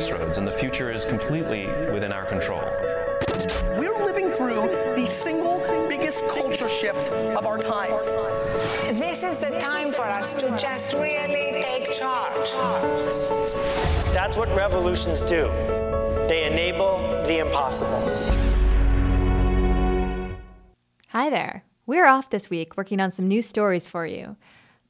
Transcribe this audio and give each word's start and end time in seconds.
crossroads, 0.00 0.38
and 0.38 0.48
the 0.48 0.52
future 0.52 0.90
is 0.90 1.04
completely 1.04 1.66
within 1.92 2.10
our 2.10 2.24
control. 2.24 2.62
We're 3.78 4.02
living 4.02 4.30
through 4.30 4.94
the 4.96 5.06
single 5.06 5.58
biggest 5.88 6.26
culture 6.28 6.70
shift 6.70 7.10
of 7.10 7.44
our 7.44 7.58
time. 7.58 7.90
This 8.98 9.22
is 9.22 9.36
the 9.36 9.50
time 9.60 9.92
for 9.92 10.04
us 10.04 10.32
to 10.34 10.56
just 10.58 10.94
really 10.94 11.62
take 11.62 11.92
charge. 11.92 12.50
That's 14.14 14.38
what 14.38 14.48
revolutions 14.56 15.20
do. 15.20 15.48
They 16.28 16.46
enable 16.50 16.96
the 17.26 17.40
impossible. 17.40 18.00
Hi 21.08 21.28
there. 21.28 21.64
We're 21.84 22.06
off 22.06 22.30
this 22.30 22.48
week 22.48 22.78
working 22.78 23.00
on 23.00 23.10
some 23.10 23.28
new 23.28 23.42
stories 23.42 23.86
for 23.86 24.06
you. 24.06 24.36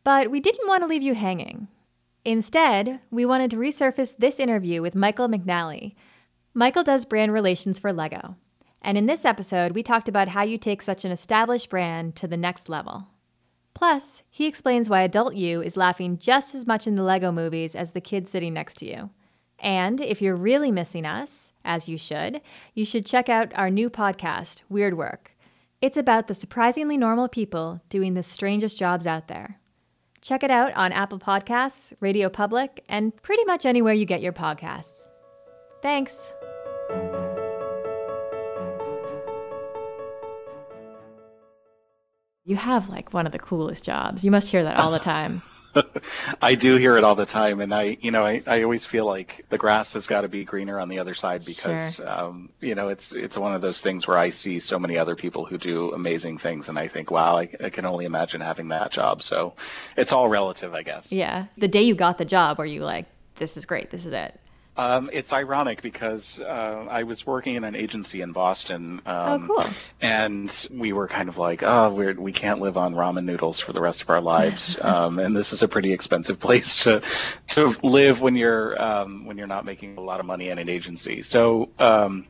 But 0.05 0.31
we 0.31 0.39
didn't 0.39 0.69
want 0.69 0.85
to 0.85 0.87
leave 0.87 1.03
you 1.03 1.15
hanging. 1.15 1.67
Instead, 2.25 3.01
we 3.11 3.25
wanted 3.25 3.51
to 3.51 3.57
resurface 3.57 4.15
this 4.17 4.39
interview 4.39 4.83
with 4.83 4.95
Michael 4.95 5.29
McNally. 5.29 5.95
Michael 6.53 6.85
does 6.85 7.07
brand 7.07 7.33
relations 7.33 7.79
for 7.79 7.93
LEGO. 7.93 8.37
And 8.83 8.99
in 8.99 9.07
this 9.07 9.25
episode, 9.25 9.73
we 9.73 9.83
talked 9.83 10.09
about 10.09 10.29
how 10.29 10.43
you 10.43 10.59
take 10.59 10.83
such 10.83 11.05
an 11.05 11.13
established 11.13 11.71
brand 11.71 12.17
to 12.17 12.27
the 12.27 12.37
next 12.37 12.69
level. 12.69 13.09
Plus, 13.73 14.23
he 14.31 14.47
explains 14.47 14.91
why 14.91 15.03
adult 15.03 15.35
you 15.35 15.63
is 15.63 15.77
laughing 15.77 16.19
just 16.19 16.55
as 16.55 16.67
much 16.67 16.87
in 16.87 16.97
the 16.97 17.03
LEGO 17.03 17.33
movies 17.33 17.75
as 17.75 17.93
the 17.93 18.01
kid 18.01 18.29
sitting 18.29 18.53
next 18.53 18.77
to 18.79 18.87
you. 18.87 19.11
And 19.59 20.01
if 20.01 20.21
you're 20.21 20.37
really 20.37 20.73
missing 20.73 21.07
us, 21.07 21.53
as 21.65 21.89
you 21.89 21.97
should, 21.97 22.41
you 22.75 22.85
should 22.85 23.07
check 23.07 23.29
out 23.29 23.53
our 23.55 23.71
new 23.71 23.89
podcast, 23.89 24.63
Weird 24.69 24.97
Work. 24.97 25.33
It's 25.81 25.97
about 25.97 26.27
the 26.27 26.35
surprisingly 26.35 26.99
normal 26.99 27.29
people 27.29 27.81
doing 27.89 28.15
the 28.15 28.23
strangest 28.23 28.79
jobs 28.79 29.07
out 29.07 29.29
there. 29.29 29.61
Check 30.21 30.43
it 30.43 30.51
out 30.51 30.73
on 30.75 30.93
Apple 30.93 31.19
Podcasts, 31.19 31.95
Radio 32.01 32.29
Public, 32.29 32.85
and 32.89 33.15
pretty 33.23 33.45
much 33.45 33.65
anywhere 33.65 33.95
you 33.95 34.05
get 34.05 34.21
your 34.21 34.33
podcasts. 34.33 35.09
Thanks. 35.83 36.35
You 42.45 42.57
have 42.57 42.89
like 42.89 43.15
one 43.15 43.27
of 43.27 43.33
the 43.33 43.39
coolest 43.39 43.85
jobs. 43.85 44.25
You 44.25 44.31
must 44.31 44.51
hear 44.51 44.63
that 44.63 44.77
all 44.77 44.91
the 44.91 44.99
time. 44.99 45.43
I 46.43 46.55
do 46.55 46.77
hear 46.77 46.97
it 46.97 47.05
all 47.05 47.15
the 47.15 47.27
time, 47.27 47.61
and 47.61 47.73
I, 47.75 47.97
you 48.01 48.11
know, 48.11 48.25
I, 48.25 48.43
I 48.47 48.63
always 48.63 48.85
feel 48.87 49.07
like 49.07 49.45
the 49.49 49.59
grass 49.59 49.93
has 49.95 50.07
got 50.07 50.23
to 50.23 50.29
be 50.29 50.45
greener 50.45 50.79
on 50.81 50.89
the 50.89 50.99
other 50.99 51.15
side 51.15 51.45
because, 51.45 51.97
Sure. 51.97 52.09
um, 52.09 52.51
you 52.61 52.75
know, 52.75 52.89
it's 52.89 53.13
it's 53.13 53.37
one 53.39 53.55
of 53.55 53.63
those 53.63 53.81
things 53.81 54.07
where 54.07 54.19
I 54.19 54.29
see 54.31 54.59
so 54.59 54.79
many 54.79 54.99
other 54.99 55.15
people 55.17 55.45
who 55.45 55.59
do 55.59 55.93
amazing 55.93 56.39
things, 56.39 56.69
and 56.69 56.79
I 56.79 56.89
think, 56.89 57.11
wow, 57.11 57.37
I, 57.39 57.49
I 57.63 57.71
can 57.71 57.85
only 57.87 58.05
imagine 58.05 58.41
having 58.41 58.69
that 58.69 58.91
job. 58.91 59.23
So, 59.23 59.55
it's 59.97 60.13
all 60.13 60.29
relative, 60.29 60.75
I 60.75 60.83
guess. 60.83 61.13
Yeah. 61.13 61.47
The 61.57 61.69
day 61.69 61.83
you 61.83 61.95
got 61.95 62.19
the 62.19 62.25
job, 62.25 62.59
were 62.59 62.65
you 62.67 62.85
like, 62.85 63.07
this 63.37 63.57
is 63.57 63.65
great, 63.65 63.91
this 63.91 64.05
is 64.07 64.13
it? 64.13 64.39
Um, 64.81 65.11
it's 65.13 65.35
ironic 65.35 65.83
because 65.83 66.41
uh, 66.41 66.87
I 66.89 67.03
was 67.03 67.27
working 67.27 67.57
in 67.57 67.65
an 67.65 67.75
agency 67.75 68.23
in 68.23 68.33
Boston. 68.33 69.03
Um, 69.05 69.31
Oh, 69.31 69.47
cool. 69.47 69.73
And 70.01 70.67
we 70.71 70.95
were 70.95 71.07
kind 71.07 71.29
of 71.29 71.37
like, 71.37 71.63
oh, 71.63 71.93
we're, 71.93 72.15
we 72.15 72.33
can't 72.33 72.61
live 72.61 72.79
on 72.79 72.95
ramen 72.95 73.27
noodles 73.27 73.61
for 73.61 73.75
the 73.75 73.81
rest 73.83 74.01
of 74.01 74.09
our 74.09 74.23
lives. 74.23 74.81
um, 74.83 75.19
and 75.19 75.37
this 75.37 75.53
is 75.53 75.63
a 75.63 75.69
pretty 75.69 75.93
expensive 75.93 76.41
place 76.47 76.77
to 76.85 77.03
to 77.49 77.77
live 77.83 78.23
when 78.23 78.37
you're 78.37 78.83
um, 78.83 79.27
when 79.27 79.37
you're 79.37 79.47
not 79.47 79.67
making 79.67 79.99
a 79.99 80.01
lot 80.01 80.19
of 80.19 80.25
money 80.25 80.49
in 80.49 80.59
an 80.59 80.71
agency. 80.71 81.21
So 81.21 81.69
um, 81.79 82.27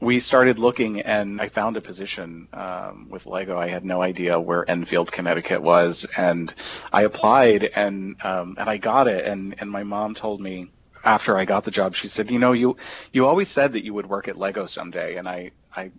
we 0.00 0.18
started 0.18 0.58
looking, 0.58 1.02
and 1.02 1.40
I 1.40 1.50
found 1.50 1.76
a 1.76 1.80
position 1.80 2.48
um, 2.52 3.06
with 3.10 3.26
Lego. 3.26 3.56
I 3.56 3.68
had 3.68 3.84
no 3.84 4.02
idea 4.02 4.40
where 4.40 4.68
Enfield, 4.68 5.12
Connecticut 5.12 5.62
was, 5.62 6.04
and 6.16 6.52
I 6.92 7.02
applied, 7.02 7.70
and 7.76 8.16
um, 8.24 8.56
and 8.58 8.68
I 8.68 8.78
got 8.78 9.06
it. 9.06 9.24
And 9.24 9.54
and 9.60 9.70
my 9.70 9.84
mom 9.84 10.16
told 10.16 10.40
me 10.40 10.72
after 11.04 11.36
I 11.36 11.44
got 11.44 11.64
the 11.64 11.70
job, 11.70 11.94
she 11.94 12.08
said, 12.08 12.30
"You 12.30 12.38
know, 12.38 12.52
you 12.52 12.76
you 13.12 13.26
always 13.26 13.48
said 13.48 13.72
that 13.72 13.84
you 13.84 13.94
would 13.94 14.08
work 14.08 14.28
at 14.28 14.36
Lego 14.36 14.66
someday," 14.66 15.16
and 15.16 15.28
I 15.28 15.50
I 15.74 15.90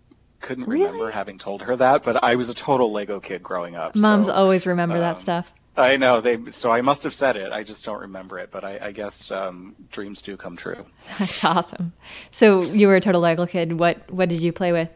couldn't 0.44 0.66
remember 0.68 1.10
having 1.10 1.40
told 1.40 1.62
her 1.62 1.76
that, 1.78 2.04
but 2.04 2.24
I 2.24 2.36
was 2.36 2.50
a 2.50 2.54
total 2.54 2.92
Lego 2.92 3.20
kid 3.20 3.42
growing 3.42 3.76
up. 3.76 3.96
Moms 3.96 4.28
so, 4.28 4.34
always 4.34 4.68
remember 4.68 5.00
that 5.00 5.12
um, 5.12 5.16
stuff. 5.16 5.54
I 5.76 5.98
know 5.98 6.22
they, 6.22 6.52
so 6.52 6.72
I 6.72 6.82
must 6.82 7.02
have 7.02 7.16
said 7.16 7.36
it. 7.36 7.52
I 7.52 7.64
just 7.64 7.84
don't 7.84 8.00
remember 8.00 8.38
it, 8.38 8.52
but 8.52 8.64
I, 8.64 8.78
I 8.80 8.92
guess 8.92 9.32
um, 9.32 9.76
dreams 9.92 10.22
do 10.22 10.38
come 10.38 10.56
true. 10.56 10.86
That's 11.20 11.44
awesome. 11.44 11.94
So 12.30 12.62
you 12.62 12.88
were 12.88 12.96
a 12.96 13.02
total 13.02 13.22
Lego 13.22 13.48
kid. 13.48 13.80
What 13.80 14.10
what 14.12 14.30
did 14.30 14.42
you 14.44 14.54
play 14.54 14.72
with? 14.72 14.90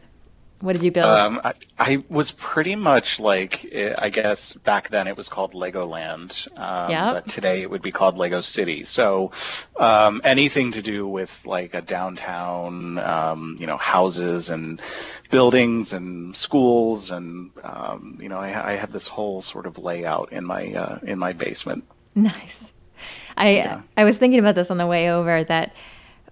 What 0.60 0.72
did 0.72 0.82
you 0.82 0.90
build? 0.90 1.06
Um, 1.06 1.40
I, 1.44 1.52
I 1.78 2.04
was 2.08 2.32
pretty 2.32 2.74
much 2.74 3.20
like, 3.20 3.64
eh, 3.70 3.94
I 3.96 4.10
guess 4.10 4.54
back 4.54 4.88
then 4.90 5.06
it 5.06 5.16
was 5.16 5.28
called 5.28 5.52
Legoland, 5.52 6.48
um, 6.58 6.90
Yep. 6.90 7.14
but 7.14 7.28
today 7.28 7.62
it 7.62 7.70
would 7.70 7.80
be 7.82 7.92
called 7.92 8.18
Lego 8.18 8.40
City. 8.40 8.82
So 8.82 9.30
um, 9.78 10.20
anything 10.24 10.72
to 10.72 10.82
do 10.82 11.06
with 11.06 11.30
like 11.46 11.74
a 11.74 11.80
downtown, 11.80 12.98
um, 12.98 13.56
you 13.60 13.66
know, 13.68 13.76
houses 13.76 14.50
and 14.50 14.80
buildings 15.30 15.92
and 15.92 16.34
schools, 16.34 17.10
and 17.12 17.50
um, 17.62 18.18
you 18.20 18.28
know, 18.28 18.38
I, 18.38 18.72
I 18.72 18.76
have 18.76 18.90
this 18.90 19.06
whole 19.06 19.40
sort 19.42 19.64
of 19.66 19.78
layout 19.78 20.32
in 20.32 20.44
my 20.44 20.72
uh, 20.72 20.98
in 21.04 21.18
my 21.18 21.32
basement. 21.32 21.84
Nice. 22.16 22.72
I 23.36 23.80
I 23.96 24.02
was 24.02 24.18
thinking 24.18 24.40
about 24.40 24.56
this 24.56 24.72
on 24.72 24.76
the 24.78 24.86
way 24.88 25.08
over 25.08 25.44
that 25.44 25.72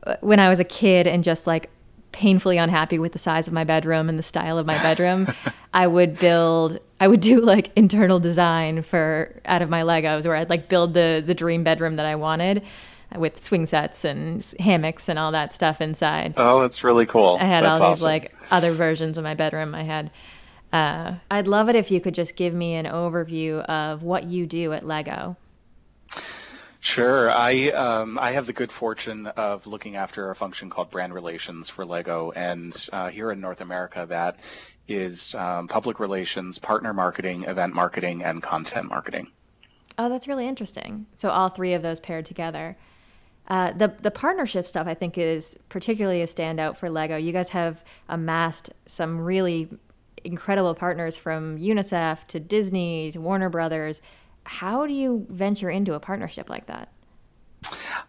uh, 0.05 0.17
when 0.21 0.41
I 0.41 0.49
was 0.49 0.59
a 0.59 0.65
kid 0.65 1.07
and 1.07 1.23
just 1.23 1.47
like 1.47 1.71
painfully 2.17 2.57
unhappy 2.57 2.99
with 2.99 3.13
the 3.13 3.19
size 3.19 3.47
of 3.47 3.53
my 3.53 3.63
bedroom 3.63 4.09
and 4.09 4.19
the 4.19 4.23
style 4.23 4.57
of 4.57 4.65
my 4.65 4.83
bedroom, 4.83 5.31
I 5.75 5.87
would 5.87 6.19
build 6.19 6.79
I 6.99 7.09
would 7.09 7.21
do 7.21 7.43
like 7.43 7.71
internal 7.77 8.19
design 8.19 8.81
for 8.81 9.39
out 9.45 9.61
of 9.61 9.69
my 9.69 9.83
Legos 9.83 10.25
where 10.25 10.35
I'd 10.35 10.49
like 10.49 10.67
build 10.71 10.95
the 10.95 11.23
the 11.25 11.35
dream 11.35 11.63
bedroom 11.63 11.97
that 11.97 12.07
I 12.07 12.15
wanted 12.15 12.63
with 13.15 13.45
swing 13.45 13.67
sets 13.67 14.03
and 14.03 14.43
hammocks 14.59 15.11
and 15.11 15.19
all 15.19 15.31
that 15.33 15.53
stuff 15.53 15.83
inside. 15.83 16.33
Oh, 16.39 16.63
that's 16.63 16.83
really 16.83 17.05
cool. 17.05 17.37
I 17.39 17.45
had 17.45 17.65
That's 17.65 17.81
all 17.81 17.91
these 17.91 17.99
awesome. 17.99 18.07
like 18.07 18.35
other 18.51 18.73
versions 18.73 19.19
of 19.19 19.25
my 19.25 19.35
bedroom. 19.35 19.75
I 19.75 19.83
had. 19.83 20.11
Uh, 20.73 21.15
I'd 21.31 21.47
love 21.47 21.69
it 21.69 21.77
if 21.77 21.91
you 21.91 22.01
could 22.01 22.15
just 22.15 22.35
give 22.35 22.53
me 22.53 22.75
an 22.75 22.87
overview 22.87 23.63
of 23.67 24.03
what 24.03 24.25
you 24.25 24.47
do 24.47 24.73
at 24.73 24.87
Lego. 24.87 25.37
Sure. 26.97 27.31
I 27.31 27.69
um, 27.73 28.19
I 28.19 28.33
have 28.33 28.47
the 28.47 28.55
good 28.55 28.73
fortune 28.73 29.27
of 29.27 29.67
looking 29.67 29.97
after 29.97 30.31
a 30.31 30.35
function 30.35 30.71
called 30.71 30.91
brand 30.91 31.13
relations 31.13 31.69
for 31.69 31.85
Lego, 31.85 32.31
and 32.31 32.89
uh, 32.91 33.11
here 33.11 33.31
in 33.33 33.39
North 33.39 33.61
America, 33.61 34.07
that 34.09 34.41
is 34.89 35.35
um, 35.35 35.69
public 35.69 36.01
relations, 36.01 36.59
partner 36.59 36.95
marketing, 36.95 37.45
event 37.45 37.75
marketing, 37.75 38.25
and 38.25 38.43
content 38.43 38.89
marketing. 38.89 39.31
Oh, 39.99 40.09
that's 40.09 40.27
really 40.27 40.49
interesting. 40.49 41.05
So 41.15 41.29
all 41.29 41.51
three 41.51 41.75
of 41.75 41.83
those 41.83 42.01
paired 42.01 42.25
together. 42.25 42.79
Uh, 43.47 43.73
the 43.73 43.89
the 44.01 44.11
partnership 44.11 44.67
stuff 44.67 44.87
I 44.87 44.95
think 44.95 45.19
is 45.19 45.55
particularly 45.69 46.23
a 46.23 46.27
standout 46.27 46.77
for 46.77 46.89
Lego. 46.89 47.19
You 47.19 47.33
guys 47.33 47.51
have 47.51 47.85
amassed 48.09 48.73
some 48.87 49.21
really 49.21 49.69
incredible 50.25 50.75
partners 50.75 51.19
from 51.19 51.59
UNICEF 51.59 52.27
to 52.29 52.41
Disney 52.41 53.11
to 53.13 53.21
Warner 53.21 53.51
Brothers. 53.51 54.01
How 54.47 54.87
do 54.87 54.93
you 54.93 55.27
venture 55.29 55.69
into 55.69 55.95
a 55.95 56.01
partnership 56.01 56.49
like 56.49 56.67
that? 56.67 56.89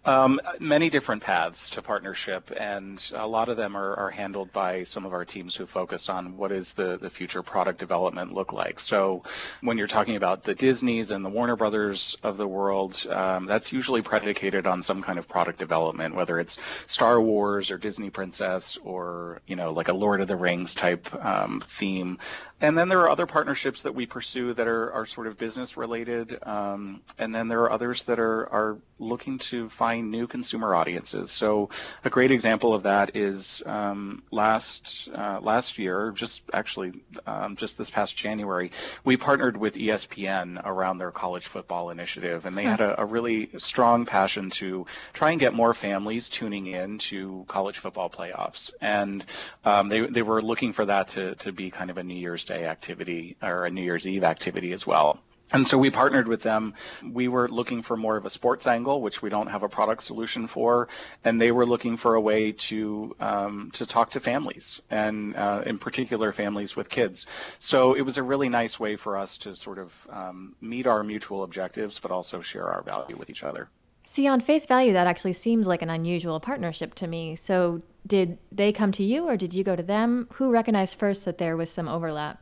Um, 0.05 0.39
many 0.59 0.89
different 0.89 1.21
paths 1.21 1.69
to 1.71 1.81
partnership, 1.81 2.51
and 2.57 3.03
a 3.15 3.27
lot 3.27 3.49
of 3.49 3.57
them 3.57 3.75
are, 3.75 3.95
are 3.95 4.09
handled 4.09 4.51
by 4.53 4.83
some 4.83 5.05
of 5.05 5.13
our 5.13 5.25
teams 5.25 5.55
who 5.55 5.65
focus 5.65 6.09
on 6.09 6.37
what 6.37 6.51
is 6.51 6.73
the, 6.73 6.97
the 6.97 7.09
future 7.09 7.43
product 7.43 7.79
development 7.79 8.33
look 8.33 8.53
like. 8.53 8.79
So, 8.79 9.23
when 9.61 9.77
you're 9.77 9.87
talking 9.87 10.15
about 10.15 10.43
the 10.43 10.55
Disneys 10.55 11.11
and 11.11 11.23
the 11.23 11.29
Warner 11.29 11.55
Brothers 11.55 12.17
of 12.23 12.37
the 12.37 12.47
world, 12.47 13.05
um, 13.09 13.45
that's 13.45 13.71
usually 13.71 14.01
predicated 14.01 14.65
on 14.65 14.81
some 14.81 15.01
kind 15.01 15.19
of 15.19 15.27
product 15.27 15.59
development, 15.59 16.15
whether 16.15 16.39
it's 16.39 16.57
Star 16.87 17.21
Wars 17.21 17.71
or 17.71 17.77
Disney 17.77 18.09
Princess 18.09 18.77
or 18.83 19.41
you 19.47 19.55
know 19.55 19.71
like 19.71 19.87
a 19.87 19.93
Lord 19.93 20.21
of 20.21 20.27
the 20.27 20.35
Rings 20.35 20.73
type 20.73 21.13
um, 21.23 21.63
theme. 21.77 22.17
And 22.59 22.75
then 22.75 22.89
there 22.89 22.99
are 23.01 23.09
other 23.09 23.27
partnerships 23.27 23.83
that 23.83 23.93
we 23.93 24.07
pursue 24.07 24.53
that 24.55 24.67
are, 24.67 24.91
are 24.91 25.05
sort 25.05 25.27
of 25.27 25.37
business 25.37 25.77
related. 25.77 26.39
Um, 26.41 27.01
and 27.19 27.33
then 27.33 27.47
there 27.47 27.61
are 27.61 27.71
others 27.71 28.03
that 28.03 28.17
are, 28.19 28.51
are 28.51 28.77
looking 28.97 29.37
to 29.37 29.69
find 29.77 30.09
new 30.09 30.25
consumer 30.25 30.73
audiences. 30.73 31.31
So 31.31 31.69
a 32.03 32.09
great 32.09 32.31
example 32.31 32.73
of 32.73 32.83
that 32.83 33.15
is 33.15 33.61
um, 33.65 34.23
last 34.31 35.07
uh, 35.13 35.39
last 35.41 35.77
year, 35.77 36.11
just 36.15 36.41
actually 36.51 36.93
um, 37.27 37.55
just 37.55 37.77
this 37.77 37.91
past 37.91 38.15
January, 38.15 38.71
we 39.05 39.17
partnered 39.17 39.55
with 39.55 39.75
ESPN 39.75 40.59
around 40.65 40.97
their 40.97 41.11
college 41.11 41.45
football 41.47 41.91
initiative, 41.91 42.45
and 42.47 42.57
they 42.57 42.63
had 42.63 42.81
a, 42.81 43.01
a 43.01 43.05
really 43.05 43.49
strong 43.57 44.05
passion 44.05 44.49
to 44.49 44.87
try 45.13 45.31
and 45.31 45.39
get 45.39 45.53
more 45.53 45.75
families 45.75 46.27
tuning 46.27 46.67
in 46.67 46.97
to 46.97 47.45
college 47.47 47.77
football 47.77 48.09
playoffs. 48.09 48.71
And 48.81 49.23
um, 49.63 49.89
they 49.89 50.01
they 50.07 50.23
were 50.23 50.41
looking 50.41 50.73
for 50.73 50.85
that 50.85 51.09
to 51.09 51.35
to 51.35 51.51
be 51.51 51.69
kind 51.69 51.91
of 51.91 51.97
a 51.97 52.03
New 52.03 52.15
Year's 52.15 52.45
Day 52.45 52.65
activity 52.65 53.37
or 53.43 53.65
a 53.65 53.69
New 53.69 53.83
Year's 53.83 54.07
Eve 54.07 54.23
activity 54.23 54.73
as 54.73 54.87
well. 54.87 55.19
And 55.53 55.65
so 55.65 55.77
we 55.77 55.89
partnered 55.89 56.27
with 56.27 56.43
them. 56.43 56.73
We 57.09 57.29
were 57.29 57.47
looking 57.47 57.81
for 57.81 57.95
more 57.95 58.17
of 58.17 58.25
a 58.25 58.29
sports 58.29 58.67
angle, 58.67 59.01
which 59.01 59.21
we 59.21 59.29
don't 59.29 59.47
have 59.47 59.63
a 59.63 59.69
product 59.69 60.03
solution 60.03 60.47
for, 60.47 60.89
and 61.23 61.41
they 61.41 61.51
were 61.51 61.65
looking 61.65 61.95
for 61.95 62.15
a 62.15 62.21
way 62.21 62.51
to 62.51 63.15
um, 63.19 63.71
to 63.73 63.85
talk 63.85 64.09
to 64.11 64.19
families, 64.19 64.81
and 64.89 65.35
uh, 65.35 65.63
in 65.65 65.79
particular 65.79 66.33
families 66.33 66.75
with 66.75 66.89
kids. 66.89 67.25
So 67.59 67.93
it 67.93 68.01
was 68.01 68.17
a 68.17 68.23
really 68.23 68.49
nice 68.49 68.79
way 68.79 68.97
for 68.97 69.15
us 69.17 69.37
to 69.39 69.55
sort 69.55 69.79
of 69.79 69.93
um, 70.09 70.55
meet 70.59 70.85
our 70.85 71.03
mutual 71.03 71.43
objectives, 71.43 71.99
but 71.99 72.11
also 72.11 72.41
share 72.41 72.67
our 72.67 72.81
value 72.81 73.15
with 73.15 73.29
each 73.29 73.43
other. 73.43 73.69
See, 74.05 74.27
on 74.27 74.39
face 74.39 74.65
value, 74.65 74.93
that 74.93 75.07
actually 75.07 75.33
seems 75.33 75.67
like 75.67 75.81
an 75.81 75.89
unusual 75.89 76.39
partnership 76.39 76.95
to 76.95 77.07
me. 77.07 77.35
So, 77.35 77.81
did 78.05 78.37
they 78.53 78.71
come 78.71 78.93
to 78.93 79.03
you 79.03 79.27
or 79.27 79.35
did 79.35 79.53
you 79.53 79.65
go 79.65 79.75
to 79.75 79.83
them? 79.83 80.27
Who 80.35 80.49
recognized 80.49 80.97
first 80.97 81.25
that 81.25 81.39
there 81.39 81.57
was 81.57 81.69
some 81.69 81.89
overlap? 81.89 82.41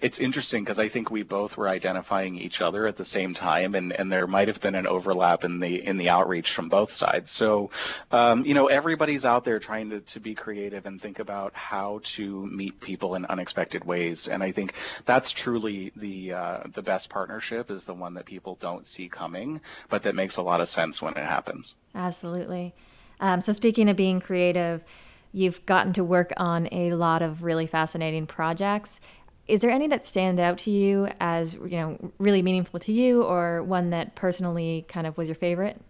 It's 0.00 0.18
interesting 0.18 0.64
because 0.64 0.78
I 0.78 0.88
think 0.88 1.10
we 1.10 1.22
both 1.22 1.56
were 1.56 1.68
identifying 1.68 2.36
each 2.36 2.60
other 2.60 2.86
at 2.86 2.96
the 2.96 3.04
same 3.04 3.34
time, 3.34 3.74
and, 3.74 3.92
and 3.92 4.10
there 4.10 4.26
might 4.26 4.48
have 4.48 4.60
been 4.60 4.74
an 4.74 4.86
overlap 4.86 5.44
in 5.44 5.60
the 5.60 5.84
in 5.84 5.96
the 5.96 6.08
outreach 6.08 6.50
from 6.52 6.68
both 6.68 6.92
sides. 6.92 7.32
So, 7.32 7.70
um, 8.10 8.44
you 8.44 8.54
know, 8.54 8.66
everybody's 8.66 9.24
out 9.24 9.44
there 9.44 9.58
trying 9.58 9.90
to, 9.90 10.00
to 10.00 10.20
be 10.20 10.34
creative 10.34 10.86
and 10.86 11.00
think 11.00 11.18
about 11.18 11.54
how 11.54 12.00
to 12.14 12.46
meet 12.46 12.80
people 12.80 13.14
in 13.14 13.24
unexpected 13.26 13.84
ways, 13.84 14.28
and 14.28 14.42
I 14.42 14.52
think 14.52 14.74
that's 15.04 15.30
truly 15.30 15.92
the 15.96 16.32
uh, 16.32 16.58
the 16.72 16.82
best 16.82 17.08
partnership 17.08 17.70
is 17.70 17.84
the 17.84 17.94
one 17.94 18.14
that 18.14 18.24
people 18.24 18.56
don't 18.60 18.86
see 18.86 19.08
coming, 19.08 19.60
but 19.88 20.02
that 20.04 20.14
makes 20.14 20.36
a 20.36 20.42
lot 20.42 20.60
of 20.60 20.68
sense 20.68 21.02
when 21.02 21.14
it 21.14 21.24
happens. 21.24 21.74
Absolutely. 21.94 22.74
Um, 23.20 23.42
so, 23.42 23.52
speaking 23.52 23.88
of 23.88 23.96
being 23.96 24.20
creative, 24.20 24.84
you've 25.32 25.64
gotten 25.66 25.92
to 25.94 26.04
work 26.04 26.32
on 26.36 26.68
a 26.72 26.92
lot 26.92 27.22
of 27.22 27.42
really 27.42 27.66
fascinating 27.66 28.26
projects. 28.26 29.00
Is 29.48 29.62
there 29.62 29.70
any 29.70 29.88
that 29.88 30.04
stand 30.04 30.38
out 30.38 30.58
to 30.58 30.70
you 30.70 31.08
as 31.20 31.54
you 31.54 31.70
know 31.70 32.12
really 32.18 32.42
meaningful 32.42 32.78
to 32.80 32.92
you, 32.92 33.22
or 33.22 33.62
one 33.62 33.90
that 33.90 34.14
personally 34.14 34.84
kind 34.88 35.06
of 35.06 35.16
was 35.16 35.28
your 35.28 35.34
favorite? 35.34 35.80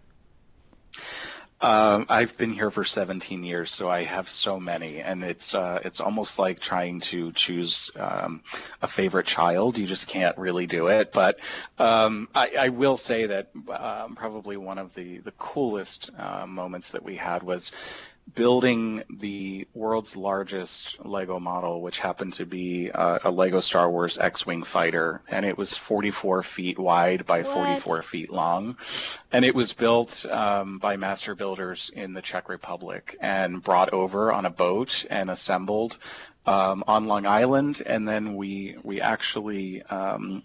Um, 1.61 2.05
I've 2.07 2.37
been 2.37 2.51
here 2.51 2.71
for 2.71 2.85
17 2.85 3.43
years, 3.43 3.69
so 3.69 3.89
I 3.89 4.03
have 4.03 4.29
so 4.29 4.61
many, 4.61 5.01
and 5.01 5.21
it's 5.25 5.53
uh, 5.53 5.79
it's 5.83 5.99
almost 5.99 6.39
like 6.39 6.61
trying 6.61 7.01
to 7.01 7.33
choose 7.33 7.91
um, 7.97 8.41
a 8.81 8.87
favorite 8.87 9.25
child. 9.25 9.77
You 9.77 9.85
just 9.85 10.07
can't 10.07 10.37
really 10.37 10.67
do 10.67 10.87
it. 10.87 11.11
But 11.11 11.39
um, 11.77 12.29
I, 12.33 12.53
I, 12.57 12.69
will 12.69 12.95
say 12.95 13.25
that 13.25 13.49
um, 13.69 14.15
probably 14.15 14.55
one 14.55 14.77
of 14.77 14.93
the 14.95 15.17
the 15.17 15.33
coolest 15.33 16.11
uh, 16.17 16.47
moments 16.47 16.91
that 16.91 17.03
we 17.03 17.17
had 17.17 17.43
was 17.43 17.73
building 18.35 19.03
the 19.09 19.67
world's 19.73 20.15
largest 20.15 20.97
Lego 21.03 21.39
model, 21.39 21.81
which 21.81 21.99
happened 21.99 22.33
to 22.33 22.45
be 22.45 22.91
uh, 22.91 23.19
a 23.23 23.31
Lego 23.31 23.59
Star 23.59 23.89
Wars 23.89 24.17
X-wing 24.17 24.63
fighter, 24.63 25.21
and 25.29 25.45
it 25.45 25.57
was 25.57 25.75
44 25.75 26.43
feet 26.43 26.79
wide 26.79 27.25
by 27.25 27.41
what? 27.41 27.53
44 27.53 28.01
feet 28.03 28.29
long, 28.29 28.77
and 29.31 29.45
it 29.45 29.55
was 29.55 29.73
built 29.73 30.25
um, 30.25 30.79
by 30.79 30.97
master 30.97 31.35
builders 31.35 31.91
in 31.95 32.13
the 32.13 32.21
Czech 32.21 32.49
Republic 32.49 33.15
and 33.21 33.63
brought 33.63 33.93
over 33.93 34.31
on 34.31 34.45
a 34.45 34.49
boat 34.49 35.05
and 35.09 35.29
assembled 35.29 35.97
um, 36.45 36.83
on 36.87 37.07
Long 37.07 37.25
Island, 37.25 37.81
and 37.85 38.07
then 38.07 38.35
we 38.35 38.77
we 38.83 39.01
actually. 39.01 39.81
Um, 39.83 40.43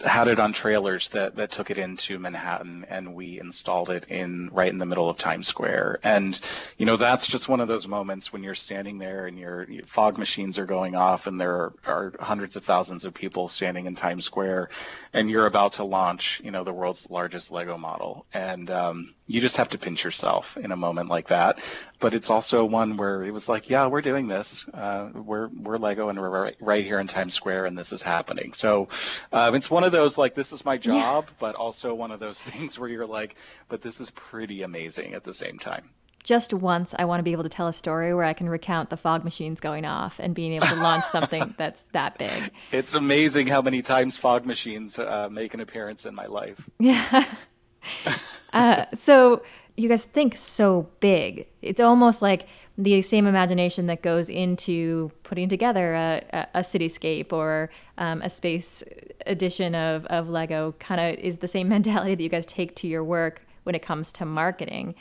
had 0.00 0.28
it 0.28 0.38
on 0.38 0.52
trailers 0.52 1.08
that, 1.08 1.36
that 1.36 1.50
took 1.50 1.70
it 1.70 1.78
into 1.78 2.18
Manhattan 2.18 2.84
and 2.88 3.14
we 3.14 3.40
installed 3.40 3.90
it 3.90 4.04
in 4.08 4.50
right 4.52 4.68
in 4.68 4.78
the 4.78 4.86
middle 4.86 5.08
of 5.08 5.16
Times 5.16 5.46
Square. 5.46 6.00
And, 6.02 6.38
you 6.76 6.86
know, 6.86 6.96
that's 6.96 7.26
just 7.26 7.48
one 7.48 7.60
of 7.60 7.68
those 7.68 7.86
moments 7.86 8.32
when 8.32 8.42
you're 8.42 8.54
standing 8.54 8.98
there 8.98 9.26
and 9.26 9.38
your, 9.38 9.70
your 9.70 9.84
fog 9.84 10.18
machines 10.18 10.58
are 10.58 10.66
going 10.66 10.94
off 10.94 11.26
and 11.26 11.40
there 11.40 11.54
are, 11.54 11.72
are, 11.86 12.12
hundreds 12.20 12.56
of 12.56 12.64
thousands 12.64 13.04
of 13.04 13.14
people 13.14 13.48
standing 13.48 13.86
in 13.86 13.94
Times 13.94 14.24
Square 14.24 14.70
and 15.12 15.30
you're 15.30 15.46
about 15.46 15.74
to 15.74 15.84
launch, 15.84 16.40
you 16.44 16.50
know, 16.50 16.64
the 16.64 16.72
world's 16.72 17.08
largest 17.08 17.50
Lego 17.50 17.78
model. 17.78 18.26
And 18.32 18.70
um, 18.70 19.14
you 19.26 19.40
just 19.40 19.56
have 19.56 19.70
to 19.70 19.78
pinch 19.78 20.04
yourself 20.04 20.56
in 20.58 20.70
a 20.72 20.76
moment 20.76 21.08
like 21.08 21.28
that. 21.28 21.58
But 21.98 22.12
it's 22.12 22.28
also 22.28 22.64
one 22.64 22.96
where 22.96 23.22
it 23.22 23.30
was 23.30 23.48
like, 23.48 23.70
yeah, 23.70 23.86
we're 23.86 24.02
doing 24.02 24.28
this. 24.28 24.66
Uh, 24.74 25.08
we're 25.14 25.48
we're 25.48 25.78
Lego 25.78 26.08
and 26.10 26.18
we're 26.18 26.28
right, 26.28 26.56
right, 26.60 26.84
here 26.84 27.00
in 27.00 27.06
Times 27.06 27.32
Square 27.32 27.66
and 27.66 27.78
this 27.78 27.92
is 27.92 28.02
happening. 28.02 28.52
So 28.52 28.88
uh, 29.32 29.52
it's 29.54 29.70
one 29.70 29.84
of 29.84 29.92
those 29.92 30.18
like 30.18 30.34
this 30.34 30.52
is 30.52 30.64
my 30.64 30.76
job, 30.76 31.24
yeah. 31.26 31.34
but 31.38 31.54
also 31.54 31.94
one 31.94 32.10
of 32.10 32.20
those 32.20 32.38
things 32.42 32.78
where 32.78 32.88
you're 32.88 33.06
like, 33.06 33.36
but 33.68 33.80
this 33.80 34.00
is 34.00 34.10
pretty 34.10 34.62
amazing 34.62 35.14
at 35.14 35.24
the 35.24 35.34
same 35.34 35.58
time 35.58 35.90
just 36.24 36.54
once 36.54 36.94
I 36.98 37.04
want 37.04 37.20
to 37.20 37.22
be 37.22 37.32
able 37.32 37.42
to 37.44 37.48
tell 37.48 37.68
a 37.68 37.72
story 37.72 38.14
where 38.14 38.24
I 38.24 38.32
can 38.32 38.48
recount 38.48 38.88
the 38.90 38.96
fog 38.96 39.24
machines 39.24 39.60
going 39.60 39.84
off 39.84 40.18
and 40.18 40.34
being 40.34 40.54
able 40.54 40.66
to 40.68 40.74
launch 40.74 41.04
something 41.04 41.54
that's 41.58 41.84
that 41.92 42.18
big. 42.18 42.50
It's 42.72 42.94
amazing 42.94 43.46
how 43.46 43.60
many 43.60 43.82
times 43.82 44.16
fog 44.16 44.46
machines 44.46 44.98
uh, 44.98 45.28
make 45.30 45.54
an 45.54 45.60
appearance 45.60 46.06
in 46.06 46.14
my 46.14 46.26
life. 46.26 46.68
Yeah. 46.78 47.24
uh, 48.52 48.86
so 48.94 49.42
you 49.76 49.88
guys 49.88 50.04
think 50.04 50.36
so 50.36 50.88
big. 51.00 51.48
It's 51.62 51.80
almost 51.80 52.22
like 52.22 52.46
the 52.76 53.02
same 53.02 53.26
imagination 53.26 53.86
that 53.86 54.02
goes 54.02 54.28
into 54.28 55.10
putting 55.22 55.48
together 55.48 55.94
a, 55.94 56.46
a, 56.54 56.60
cityscape 56.60 57.32
or 57.32 57.70
um, 57.98 58.20
a 58.22 58.28
space 58.28 58.82
edition 59.26 59.74
of, 59.74 60.06
of 60.06 60.28
Lego 60.28 60.72
kind 60.80 61.00
of 61.00 61.24
is 61.24 61.38
the 61.38 61.48
same 61.48 61.68
mentality 61.76 62.14
that 62.14 62.22
you 62.22 62.28
guys 62.28 62.46
take 62.46 62.74
to 62.76 62.88
your 62.88 63.04
work 63.04 63.46
when 63.62 63.74
it 63.74 63.82
comes 63.82 64.12
to 64.14 64.24
marketing. 64.24 64.94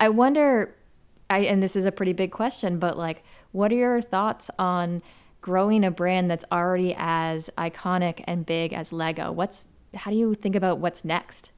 I 0.00 0.08
wonder, 0.08 0.74
I, 1.30 1.40
and 1.40 1.62
this 1.62 1.76
is 1.76 1.86
a 1.86 1.92
pretty 1.92 2.12
big 2.12 2.32
question, 2.32 2.78
but 2.78 2.98
like, 2.98 3.22
what 3.52 3.70
are 3.70 3.76
your 3.76 4.00
thoughts 4.00 4.50
on 4.58 5.02
growing 5.40 5.84
a 5.84 5.90
brand 5.90 6.30
that's 6.30 6.44
already 6.50 6.94
as 6.96 7.50
iconic 7.56 8.22
and 8.26 8.44
big 8.44 8.72
as 8.72 8.92
Lego? 8.92 9.30
What's 9.30 9.66
how 9.94 10.10
do 10.10 10.16
you 10.16 10.34
think 10.34 10.56
about 10.56 10.78
what's 10.78 11.04
next? 11.04 11.51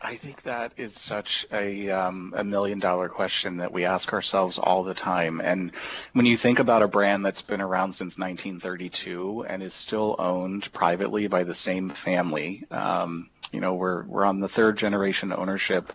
I 0.00 0.16
think 0.16 0.42
that 0.42 0.72
is 0.76 0.92
such 0.92 1.46
a 1.50 1.90
um, 1.90 2.34
a 2.36 2.44
million 2.44 2.78
dollar 2.78 3.08
question 3.08 3.56
that 3.58 3.72
we 3.72 3.84
ask 3.86 4.12
ourselves 4.12 4.58
all 4.58 4.82
the 4.82 4.94
time. 4.94 5.40
And 5.40 5.72
when 6.12 6.26
you 6.26 6.36
think 6.36 6.58
about 6.58 6.82
a 6.82 6.88
brand 6.88 7.24
that's 7.24 7.42
been 7.42 7.62
around 7.62 7.94
since 7.94 8.18
1932 8.18 9.46
and 9.48 9.62
is 9.62 9.72
still 9.72 10.16
owned 10.18 10.70
privately 10.72 11.28
by 11.28 11.44
the 11.44 11.54
same 11.54 11.90
family, 11.90 12.64
um, 12.70 13.30
you 13.52 13.60
know, 13.60 13.74
we're 13.74 14.04
we're 14.04 14.24
on 14.24 14.40
the 14.40 14.48
third 14.48 14.76
generation 14.76 15.32
ownership 15.32 15.92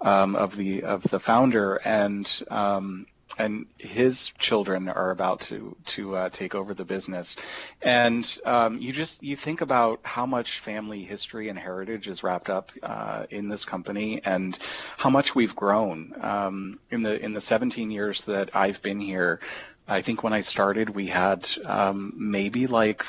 um, 0.00 0.34
of 0.34 0.56
the 0.56 0.84
of 0.84 1.02
the 1.02 1.20
founder, 1.20 1.76
and 1.76 2.42
um, 2.50 3.06
and 3.38 3.66
his 3.78 4.30
children 4.38 4.88
are 4.88 5.10
about 5.10 5.40
to 5.40 5.76
to 5.86 6.16
uh, 6.16 6.28
take 6.30 6.54
over 6.54 6.74
the 6.74 6.84
business, 6.84 7.36
and 7.80 8.38
um, 8.44 8.78
you 8.78 8.92
just 8.92 9.22
you 9.22 9.36
think 9.36 9.60
about 9.60 10.00
how 10.02 10.26
much 10.26 10.60
family 10.60 11.02
history 11.04 11.48
and 11.48 11.58
heritage 11.58 12.08
is 12.08 12.22
wrapped 12.22 12.50
up 12.50 12.72
uh, 12.82 13.26
in 13.30 13.48
this 13.48 13.64
company, 13.64 14.20
and 14.24 14.58
how 14.96 15.10
much 15.10 15.34
we've 15.34 15.56
grown 15.56 16.14
um, 16.20 16.78
in 16.90 17.02
the 17.02 17.22
in 17.22 17.32
the 17.32 17.40
17 17.40 17.90
years 17.90 18.22
that 18.22 18.50
I've 18.54 18.82
been 18.82 19.00
here. 19.00 19.40
I 19.88 20.00
think 20.00 20.22
when 20.22 20.32
I 20.32 20.40
started, 20.40 20.90
we 20.90 21.08
had 21.08 21.48
um, 21.64 22.12
maybe 22.16 22.66
like 22.66 23.04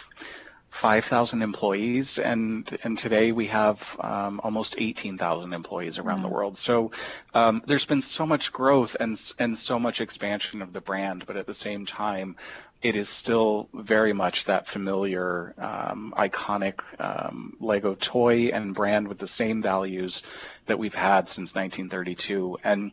5,000 0.74 1.44
employees, 1.44 2.18
and 2.18 2.78
and 2.84 2.98
today 2.98 3.32
we 3.32 3.46
have 3.48 3.80
um, 4.00 4.42
almost 4.44 4.74
18,000 4.78 5.54
employees 5.54 6.00
around 6.00 6.24
the 6.24 6.28
world. 6.28 6.58
So 6.58 6.92
um, 7.36 7.62
there's 7.68 7.86
been 7.86 8.02
so 8.02 8.26
much 8.26 8.52
growth 8.52 8.98
and 9.00 9.20
and 9.38 9.58
so 9.58 9.78
much 9.78 10.02
expansion 10.02 10.64
of 10.64 10.74
the 10.74 10.82
brand, 10.82 11.26
but 11.28 11.38
at 11.38 11.46
the 11.46 11.54
same 11.54 11.86
time, 11.86 12.38
it 12.82 12.96
is 12.96 13.08
still 13.08 13.70
very 13.74 14.14
much 14.14 14.46
that 14.46 14.68
familiar, 14.68 15.54
um, 15.60 16.14
iconic 16.18 16.82
um, 17.00 17.56
Lego 17.60 17.96
toy 17.96 18.48
and 18.48 18.74
brand 18.74 19.08
with 19.08 19.20
the 19.20 19.28
same 19.28 19.62
values 19.62 20.24
that 20.66 20.80
we've 20.80 20.96
had 20.96 21.30
since 21.30 21.54
1932, 21.54 22.58
and 22.64 22.92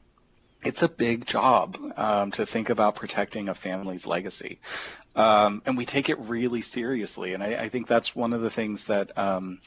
it's 0.63 0.83
a 0.83 0.89
big 0.89 1.25
job 1.25 1.79
um, 1.97 2.31
to 2.33 2.45
think 2.45 2.69
about 2.69 2.95
protecting 2.95 3.49
a 3.49 3.55
family's 3.55 4.07
legacy. 4.07 4.59
Um, 5.17 5.63
and 5.67 5.77
we 5.77 5.87
take 5.87 6.09
it 6.09 6.19
really 6.21 6.61
seriously. 6.61 7.35
And 7.35 7.43
I, 7.43 7.65
I, 7.65 7.69
think 7.69 7.89
that's 7.89 8.15
one 8.15 8.33
of 8.33 8.43
the 8.43 8.51
things 8.51 8.85
that 8.85 9.19
um, 9.19 9.61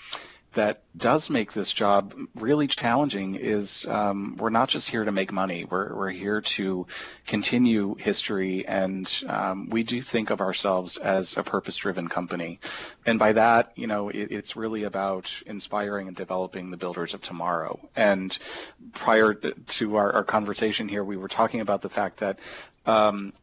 that 0.53 0.83
does 0.95 1.29
make 1.29 1.53
this 1.53 1.73
job 1.73 2.13
really 2.35 2.67
challenging 2.67 3.35
is 3.35 3.85
um, 3.87 4.37
we're 4.37 4.49
not 4.49 4.69
just 4.69 4.89
here 4.89 5.03
to 5.03 5.11
make 5.11 5.31
money. 5.31 5.65
We're, 5.65 5.95
we're 5.95 6.09
here 6.11 6.41
to 6.41 6.85
continue 7.25 7.95
history, 7.95 8.65
and 8.67 9.09
um, 9.27 9.69
we 9.69 9.83
do 9.83 10.01
think 10.01 10.29
of 10.29 10.41
ourselves 10.41 10.97
as 10.97 11.35
a 11.37 11.43
purpose-driven 11.43 12.07
company. 12.07 12.59
And 13.05 13.17
by 13.17 13.33
that, 13.33 13.71
you 13.75 13.87
know, 13.87 14.09
it, 14.09 14.31
it's 14.31 14.55
really 14.55 14.83
about 14.83 15.31
inspiring 15.45 16.07
and 16.07 16.15
developing 16.15 16.69
the 16.69 16.77
builders 16.77 17.13
of 17.13 17.21
tomorrow. 17.21 17.79
And 17.95 18.37
prior 18.93 19.33
to 19.33 19.95
our, 19.95 20.13
our 20.13 20.23
conversation 20.23 20.87
here, 20.87 21.03
we 21.03 21.17
were 21.17 21.27
talking 21.27 21.61
about 21.61 21.81
the 21.81 21.89
fact 21.89 22.17
that 22.17 22.39
um, 22.85 23.33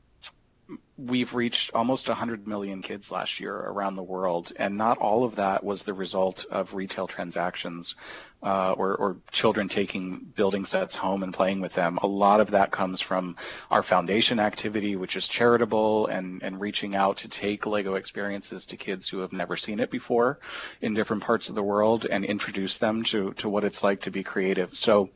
we've 1.06 1.34
reached 1.34 1.72
almost 1.74 2.08
100 2.08 2.46
million 2.46 2.82
kids 2.82 3.10
last 3.10 3.40
year 3.40 3.54
around 3.54 3.96
the 3.96 4.02
world, 4.02 4.52
and 4.56 4.76
not 4.76 4.98
all 4.98 5.24
of 5.24 5.36
that 5.36 5.64
was 5.64 5.82
the 5.82 5.94
result 5.94 6.44
of 6.50 6.74
retail 6.74 7.06
transactions 7.06 7.94
uh, 8.42 8.72
or, 8.72 8.96
or, 8.96 9.16
children 9.30 9.68
taking 9.68 10.18
building 10.34 10.64
sets 10.64 10.96
home 10.96 11.22
and 11.22 11.34
playing 11.34 11.60
with 11.60 11.74
them. 11.74 11.98
A 12.02 12.06
lot 12.06 12.40
of 12.40 12.52
that 12.52 12.70
comes 12.70 13.00
from 13.00 13.36
our 13.70 13.82
foundation 13.82 14.40
activity, 14.40 14.96
which 14.96 15.14
is 15.14 15.28
charitable 15.28 16.06
and, 16.06 16.42
and 16.42 16.58
reaching 16.58 16.94
out 16.94 17.18
to 17.18 17.28
take 17.28 17.66
Lego 17.66 17.96
experiences 17.96 18.64
to 18.66 18.78
kids 18.78 19.08
who 19.08 19.18
have 19.18 19.32
never 19.32 19.56
seen 19.56 19.78
it 19.78 19.90
before 19.90 20.38
in 20.80 20.94
different 20.94 21.22
parts 21.22 21.50
of 21.50 21.54
the 21.54 21.62
world 21.62 22.06
and 22.10 22.24
introduce 22.24 22.78
them 22.78 23.04
to, 23.04 23.32
to 23.34 23.48
what 23.48 23.64
it's 23.64 23.82
like 23.82 24.00
to 24.02 24.10
be 24.10 24.22
creative. 24.22 24.74
So 24.74 25.10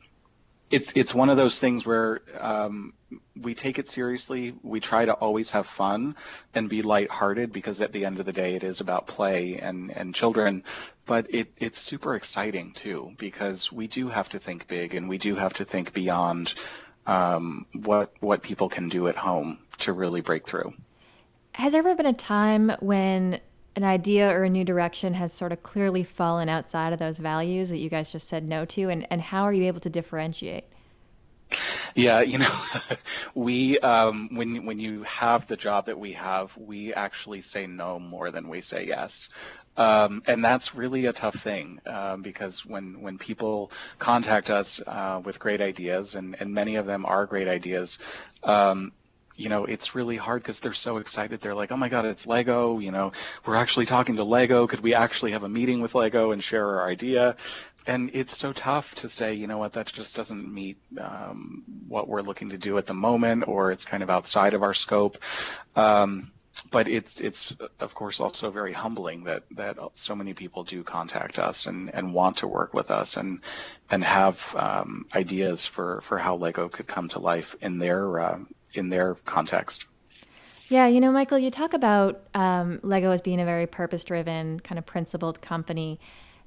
it's 0.71 0.91
it's 0.95 1.13
one 1.13 1.29
of 1.29 1.37
those 1.37 1.59
things 1.59 1.85
where 1.85 2.21
um, 2.39 2.93
we 3.39 3.53
take 3.53 3.77
it 3.77 3.87
seriously. 3.87 4.55
We 4.63 4.79
try 4.79 5.05
to 5.05 5.13
always 5.13 5.51
have 5.51 5.67
fun 5.67 6.15
and 6.53 6.69
be 6.69 6.81
lighthearted 6.81 7.53
because 7.53 7.81
at 7.81 7.91
the 7.91 8.05
end 8.05 8.19
of 8.19 8.25
the 8.25 8.33
day, 8.33 8.55
it 8.55 8.63
is 8.63 8.81
about 8.81 9.07
play 9.07 9.59
and 9.59 9.91
and 9.95 10.15
children. 10.15 10.63
But 11.05 11.27
it 11.33 11.51
it's 11.57 11.79
super 11.79 12.15
exciting 12.15 12.73
too 12.73 13.11
because 13.17 13.71
we 13.71 13.87
do 13.87 14.09
have 14.09 14.29
to 14.29 14.39
think 14.39 14.67
big 14.67 14.95
and 14.95 15.07
we 15.07 15.17
do 15.17 15.35
have 15.35 15.53
to 15.53 15.65
think 15.65 15.93
beyond 15.93 16.55
um, 17.05 17.65
what 17.73 18.13
what 18.19 18.41
people 18.41 18.69
can 18.69 18.89
do 18.89 19.07
at 19.07 19.15
home 19.15 19.59
to 19.79 19.93
really 19.93 20.21
break 20.21 20.47
through. 20.47 20.73
Has 21.53 21.73
there 21.73 21.79
ever 21.79 21.95
been 21.95 22.05
a 22.05 22.13
time 22.13 22.71
when 22.79 23.39
an 23.75 23.83
idea 23.83 24.29
or 24.29 24.43
a 24.43 24.49
new 24.49 24.63
direction 24.63 25.13
has 25.15 25.33
sort 25.33 25.51
of 25.51 25.61
clearly 25.63 26.03
fallen 26.03 26.49
outside 26.49 26.93
of 26.93 26.99
those 26.99 27.19
values 27.19 27.69
that 27.69 27.77
you 27.77 27.89
guys 27.89 28.11
just 28.11 28.27
said 28.27 28.47
no 28.47 28.65
to 28.65 28.89
and, 28.89 29.05
and 29.11 29.21
how 29.21 29.43
are 29.43 29.53
you 29.53 29.65
able 29.65 29.81
to 29.81 29.89
differentiate? 29.89 30.65
Yeah 31.93 32.21
you 32.21 32.39
know 32.39 32.61
we 33.35 33.79
um, 33.79 34.29
when 34.33 34.65
when 34.65 34.79
you 34.79 35.03
have 35.03 35.47
the 35.47 35.55
job 35.55 35.85
that 35.85 35.97
we 35.97 36.13
have 36.13 36.55
we 36.57 36.93
actually 36.93 37.41
say 37.41 37.67
no 37.67 37.99
more 37.99 38.31
than 38.31 38.47
we 38.47 38.61
say 38.61 38.85
yes. 38.85 39.29
Um, 39.77 40.23
and 40.25 40.43
that's 40.43 40.73
really 40.73 41.05
a 41.05 41.13
tough 41.13 41.35
thing 41.35 41.81
um, 41.85 42.21
because 42.21 42.65
when 42.65 43.01
when 43.01 43.17
people 43.17 43.71
contact 43.99 44.49
us 44.49 44.81
uh, 44.87 45.21
with 45.23 45.37
great 45.39 45.61
ideas 45.61 46.15
and 46.15 46.35
and 46.39 46.53
many 46.53 46.75
of 46.75 46.85
them 46.85 47.05
are 47.05 47.25
great 47.25 47.47
ideas 47.47 47.99
um, 48.43 48.91
you 49.37 49.49
know, 49.49 49.65
it's 49.65 49.95
really 49.95 50.17
hard 50.17 50.41
because 50.41 50.59
they're 50.59 50.73
so 50.73 50.97
excited. 50.97 51.41
They're 51.41 51.55
like, 51.55 51.71
oh 51.71 51.77
my 51.77 51.89
God, 51.89 52.05
it's 52.05 52.25
Lego. 52.25 52.79
You 52.79 52.91
know, 52.91 53.11
we're 53.45 53.55
actually 53.55 53.85
talking 53.85 54.15
to 54.15 54.23
Lego. 54.23 54.67
Could 54.67 54.81
we 54.81 54.93
actually 54.93 55.31
have 55.31 55.43
a 55.43 55.49
meeting 55.49 55.81
with 55.81 55.95
Lego 55.95 56.31
and 56.31 56.43
share 56.43 56.79
our 56.79 56.87
idea? 56.87 57.35
And 57.87 58.09
it's 58.13 58.35
so 58.35 58.51
tough 58.51 58.95
to 58.95 59.09
say, 59.09 59.33
you 59.33 59.45
know 59.45 59.57
what, 59.57 59.73
that 59.73 59.87
just 59.87 60.15
doesn't 60.15 60.51
meet 60.51 60.77
um, 60.99 61.63
what 61.87 62.07
we're 62.07 62.21
looking 62.21 62.49
to 62.49 62.57
do 62.57 62.77
at 62.77 62.87
the 62.87 62.95
moment, 62.95 63.47
or 63.47 63.71
it's 63.71 63.85
kind 63.85 64.01
of 64.01 64.09
outside 64.09 64.53
of 64.53 64.63
our 64.63 64.73
scope. 64.73 65.17
Um, 65.75 66.31
but 66.71 66.87
it's 66.87 67.19
it's 67.19 67.53
of 67.79 67.93
course 67.93 68.19
also 68.19 68.49
very 68.49 68.71
humbling 68.71 69.25
that 69.25 69.43
that 69.51 69.77
so 69.95 70.15
many 70.15 70.33
people 70.33 70.63
do 70.63 70.83
contact 70.83 71.37
us 71.37 71.65
and 71.65 71.93
and 71.93 72.13
want 72.13 72.37
to 72.37 72.47
work 72.47 72.73
with 72.73 72.91
us 72.91 73.17
and 73.17 73.41
and 73.91 74.03
have 74.03 74.41
um, 74.55 75.05
ideas 75.13 75.65
for 75.65 76.01
for 76.01 76.17
how 76.17 76.35
Lego 76.35 76.69
could 76.69 76.87
come 76.87 77.09
to 77.09 77.19
life 77.19 77.55
in 77.61 77.77
their 77.77 78.19
uh, 78.19 78.39
in 78.77 78.89
their 78.89 79.15
context. 79.25 79.85
Yeah, 80.67 80.87
you 80.87 80.99
know, 80.99 81.11
Michael, 81.11 81.37
you 81.37 81.51
talk 81.51 81.73
about 81.73 82.23
um, 82.33 82.79
Lego 82.81 83.11
as 83.11 83.21
being 83.21 83.39
a 83.39 83.45
very 83.45 83.67
purpose 83.67 84.03
driven, 84.03 84.59
kind 84.59 84.79
of 84.79 84.85
principled 84.85 85.41
company. 85.41 85.99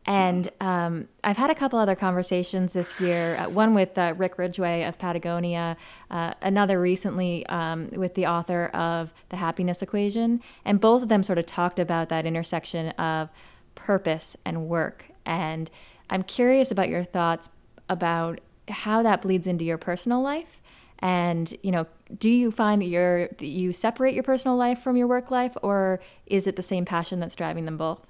And 0.06 0.50
um, 0.60 1.08
I've 1.22 1.36
had 1.36 1.50
a 1.50 1.54
couple 1.54 1.78
other 1.78 1.94
conversations 1.94 2.72
this 2.72 2.98
year. 2.98 3.36
Uh, 3.36 3.48
one 3.50 3.74
with 3.74 3.96
uh, 3.98 4.14
Rick 4.16 4.38
Ridgeway 4.38 4.84
of 4.84 4.98
Patagonia, 4.98 5.76
uh, 6.10 6.32
another 6.40 6.80
recently 6.80 7.44
um, 7.46 7.90
with 7.90 8.14
the 8.14 8.26
author 8.26 8.66
of 8.68 9.12
The 9.28 9.36
Happiness 9.36 9.82
Equation. 9.82 10.40
And 10.64 10.80
both 10.80 11.02
of 11.02 11.08
them 11.08 11.22
sort 11.22 11.38
of 11.38 11.46
talked 11.46 11.78
about 11.78 12.08
that 12.08 12.26
intersection 12.26 12.88
of 12.92 13.28
purpose 13.74 14.36
and 14.44 14.66
work. 14.66 15.04
And 15.26 15.70
I'm 16.10 16.22
curious 16.22 16.70
about 16.70 16.88
your 16.88 17.04
thoughts 17.04 17.50
about 17.88 18.40
how 18.68 19.02
that 19.02 19.22
bleeds 19.22 19.46
into 19.46 19.64
your 19.64 19.78
personal 19.78 20.22
life 20.22 20.62
and 21.00 21.54
you 21.62 21.70
know 21.70 21.86
do 22.18 22.30
you 22.30 22.50
find 22.50 22.82
that 22.82 22.86
you're 22.86 23.28
that 23.28 23.46
you 23.46 23.72
separate 23.72 24.14
your 24.14 24.22
personal 24.22 24.56
life 24.56 24.80
from 24.80 24.96
your 24.96 25.06
work 25.06 25.30
life 25.30 25.56
or 25.62 26.00
is 26.26 26.46
it 26.46 26.56
the 26.56 26.62
same 26.62 26.84
passion 26.84 27.20
that's 27.20 27.36
driving 27.36 27.64
them 27.64 27.76
both? 27.76 28.06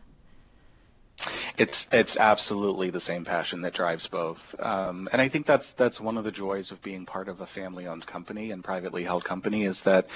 It's 1.57 1.88
it's 1.90 2.16
absolutely 2.16 2.90
the 2.90 3.00
same 3.00 3.25
passion 3.25 3.62
that 3.62 3.75
drives 3.75 4.07
both, 4.07 4.54
um, 4.61 5.09
and 5.11 5.21
I 5.21 5.26
think 5.26 5.47
that's 5.47 5.73
that's 5.73 6.00
one 6.00 6.16
of 6.16 6.23
the 6.23 6.30
joys 6.30 6.71
of 6.71 6.80
being 6.80 7.07
part 7.07 7.28
of 7.28 7.40
a 7.40 7.47
family-owned 7.47 8.07
company 8.07 8.52
and 8.52 8.62
privately 8.62 9.02
held 9.02 9.25
company 9.25 9.64
is 9.64 9.80
that 9.80 10.07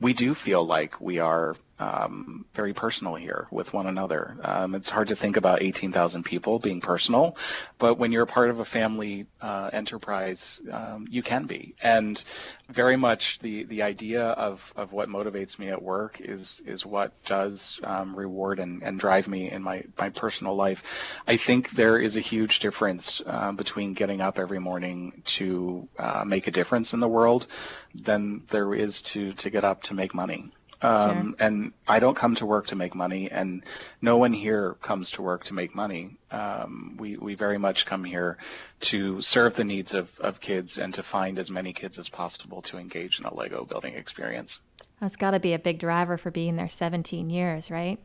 we 0.00 0.12
do 0.12 0.32
feel 0.32 0.64
like 0.64 1.00
we 1.00 1.18
are 1.18 1.56
um, 1.78 2.44
very 2.54 2.72
personal 2.72 3.14
here 3.14 3.48
with 3.50 3.72
one 3.72 3.86
another. 3.86 4.36
Um, 4.42 4.74
it's 4.74 4.90
hard 4.90 5.08
to 5.08 5.16
think 5.16 5.36
about 5.36 5.62
18,000 5.62 6.22
people 6.22 6.58
being 6.58 6.80
personal, 6.80 7.36
but 7.78 7.98
when 7.98 8.12
you're 8.12 8.22
a 8.22 8.26
part 8.26 8.50
of 8.50 8.60
a 8.60 8.64
family 8.64 9.26
uh, 9.40 9.70
enterprise, 9.72 10.60
um, 10.70 11.06
you 11.10 11.22
can 11.22 11.46
be. 11.46 11.74
And 11.82 12.22
very 12.70 12.96
much 12.96 13.38
the 13.40 13.64
the 13.64 13.82
idea 13.82 14.22
of, 14.22 14.72
of 14.74 14.92
what 14.92 15.08
motivates 15.08 15.58
me 15.58 15.68
at 15.68 15.82
work 15.82 16.20
is 16.20 16.62
is 16.66 16.86
what 16.86 17.12
does 17.24 17.78
um, 17.84 18.14
reward 18.14 18.58
and, 18.58 18.82
and 18.82 18.98
drive 18.98 19.28
me 19.28 19.50
in 19.50 19.62
my, 19.62 19.84
my 19.98 20.08
personal 20.10 20.54
life. 20.54 20.82
I 21.26 21.36
think 21.36 21.70
there 21.70 21.98
is 21.98 22.16
a 22.16 22.20
huge 22.20 22.60
difference 22.60 23.20
uh, 23.26 23.52
between 23.52 23.94
getting 23.94 24.20
up 24.20 24.38
every 24.38 24.60
morning 24.60 25.22
to 25.26 25.88
uh, 25.98 26.24
make 26.24 26.46
a 26.46 26.50
difference 26.50 26.92
in 26.92 27.00
the 27.00 27.08
world 27.08 27.46
than 27.94 28.42
there 28.48 28.74
is 28.74 29.02
to, 29.02 29.32
to 29.34 29.50
get 29.50 29.64
up 29.64 29.82
to 29.84 29.94
make 29.94 30.14
money. 30.14 30.52
Um, 30.84 31.34
sure. 31.38 31.46
And 31.46 31.72
I 31.88 31.98
don't 31.98 32.14
come 32.14 32.34
to 32.36 32.46
work 32.46 32.66
to 32.66 32.76
make 32.76 32.94
money, 32.94 33.30
and 33.30 33.64
no 34.02 34.18
one 34.18 34.32
here 34.32 34.74
comes 34.82 35.10
to 35.12 35.22
work 35.22 35.44
to 35.44 35.54
make 35.54 35.74
money. 35.74 36.16
Um, 36.30 36.96
we, 36.98 37.16
we 37.16 37.34
very 37.34 37.58
much 37.58 37.86
come 37.86 38.04
here 38.04 38.36
to 38.80 39.20
serve 39.22 39.54
the 39.54 39.64
needs 39.64 39.94
of, 39.94 40.10
of 40.20 40.40
kids 40.40 40.76
and 40.76 40.92
to 40.94 41.02
find 41.02 41.38
as 41.38 41.50
many 41.50 41.72
kids 41.72 41.98
as 41.98 42.08
possible 42.08 42.60
to 42.62 42.76
engage 42.76 43.18
in 43.18 43.24
a 43.24 43.34
Lego 43.34 43.64
building 43.64 43.94
experience. 43.94 44.60
That's 45.00 45.16
got 45.16 45.30
to 45.30 45.40
be 45.40 45.54
a 45.54 45.58
big 45.58 45.78
driver 45.78 46.18
for 46.18 46.30
being 46.30 46.56
there 46.56 46.68
17 46.68 47.30
years, 47.30 47.70
right? 47.70 47.98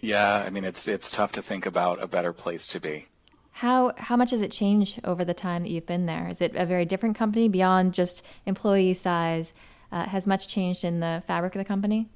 Yeah, 0.00 0.34
I 0.34 0.50
mean 0.50 0.64
it's 0.64 0.86
it's 0.86 1.10
tough 1.10 1.32
to 1.32 1.42
think 1.42 1.64
about 1.64 2.02
a 2.02 2.06
better 2.06 2.32
place 2.34 2.66
to 2.68 2.80
be. 2.80 3.06
How 3.52 3.92
how 3.96 4.16
much 4.16 4.32
has 4.32 4.42
it 4.42 4.50
changed 4.50 5.00
over 5.04 5.24
the 5.24 5.32
time 5.32 5.62
that 5.62 5.70
you've 5.70 5.86
been 5.86 6.04
there? 6.04 6.28
Is 6.28 6.42
it 6.42 6.54
a 6.56 6.66
very 6.66 6.84
different 6.84 7.16
company 7.16 7.48
beyond 7.48 7.94
just 7.94 8.24
employee 8.44 8.94
size? 8.94 9.54
Uh, 9.90 10.06
has 10.08 10.26
much 10.26 10.48
changed 10.48 10.84
in 10.84 11.00
the 11.00 11.22
fabric 11.26 11.54
of 11.54 11.60
the 11.60 11.64
company? 11.64 12.08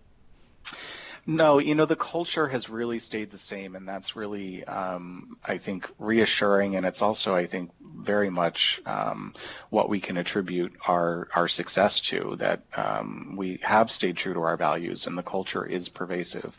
No, 1.26 1.58
you 1.58 1.75
know, 1.75 1.84
the 1.84 1.94
culture 1.94 2.48
has 2.48 2.70
really 2.70 2.98
stayed 2.98 3.30
the 3.30 3.37
same, 3.37 3.76
and 3.76 3.87
that's 3.87 4.16
really, 4.16 4.64
um, 4.64 5.37
I 5.44 5.58
think, 5.58 5.87
reassuring. 5.98 6.75
And 6.76 6.87
it's 6.87 7.02
also, 7.02 7.34
I 7.34 7.46
think, 7.46 7.70
very 7.82 8.30
much 8.30 8.80
um, 8.87 9.34
what 9.68 9.90
we 9.90 10.00
can 10.00 10.16
attribute 10.16 10.72
our, 10.87 11.28
our 11.34 11.46
success 11.46 12.00
to 12.00 12.37
that 12.38 12.62
um, 12.75 13.34
we 13.37 13.58
have 13.62 13.90
stayed 13.90 14.16
true 14.16 14.32
to 14.32 14.40
our 14.40 14.56
values, 14.56 15.06
and 15.06 15.18
the 15.18 15.22
culture 15.22 15.66
is 15.66 15.90
pervasive. 15.90 16.56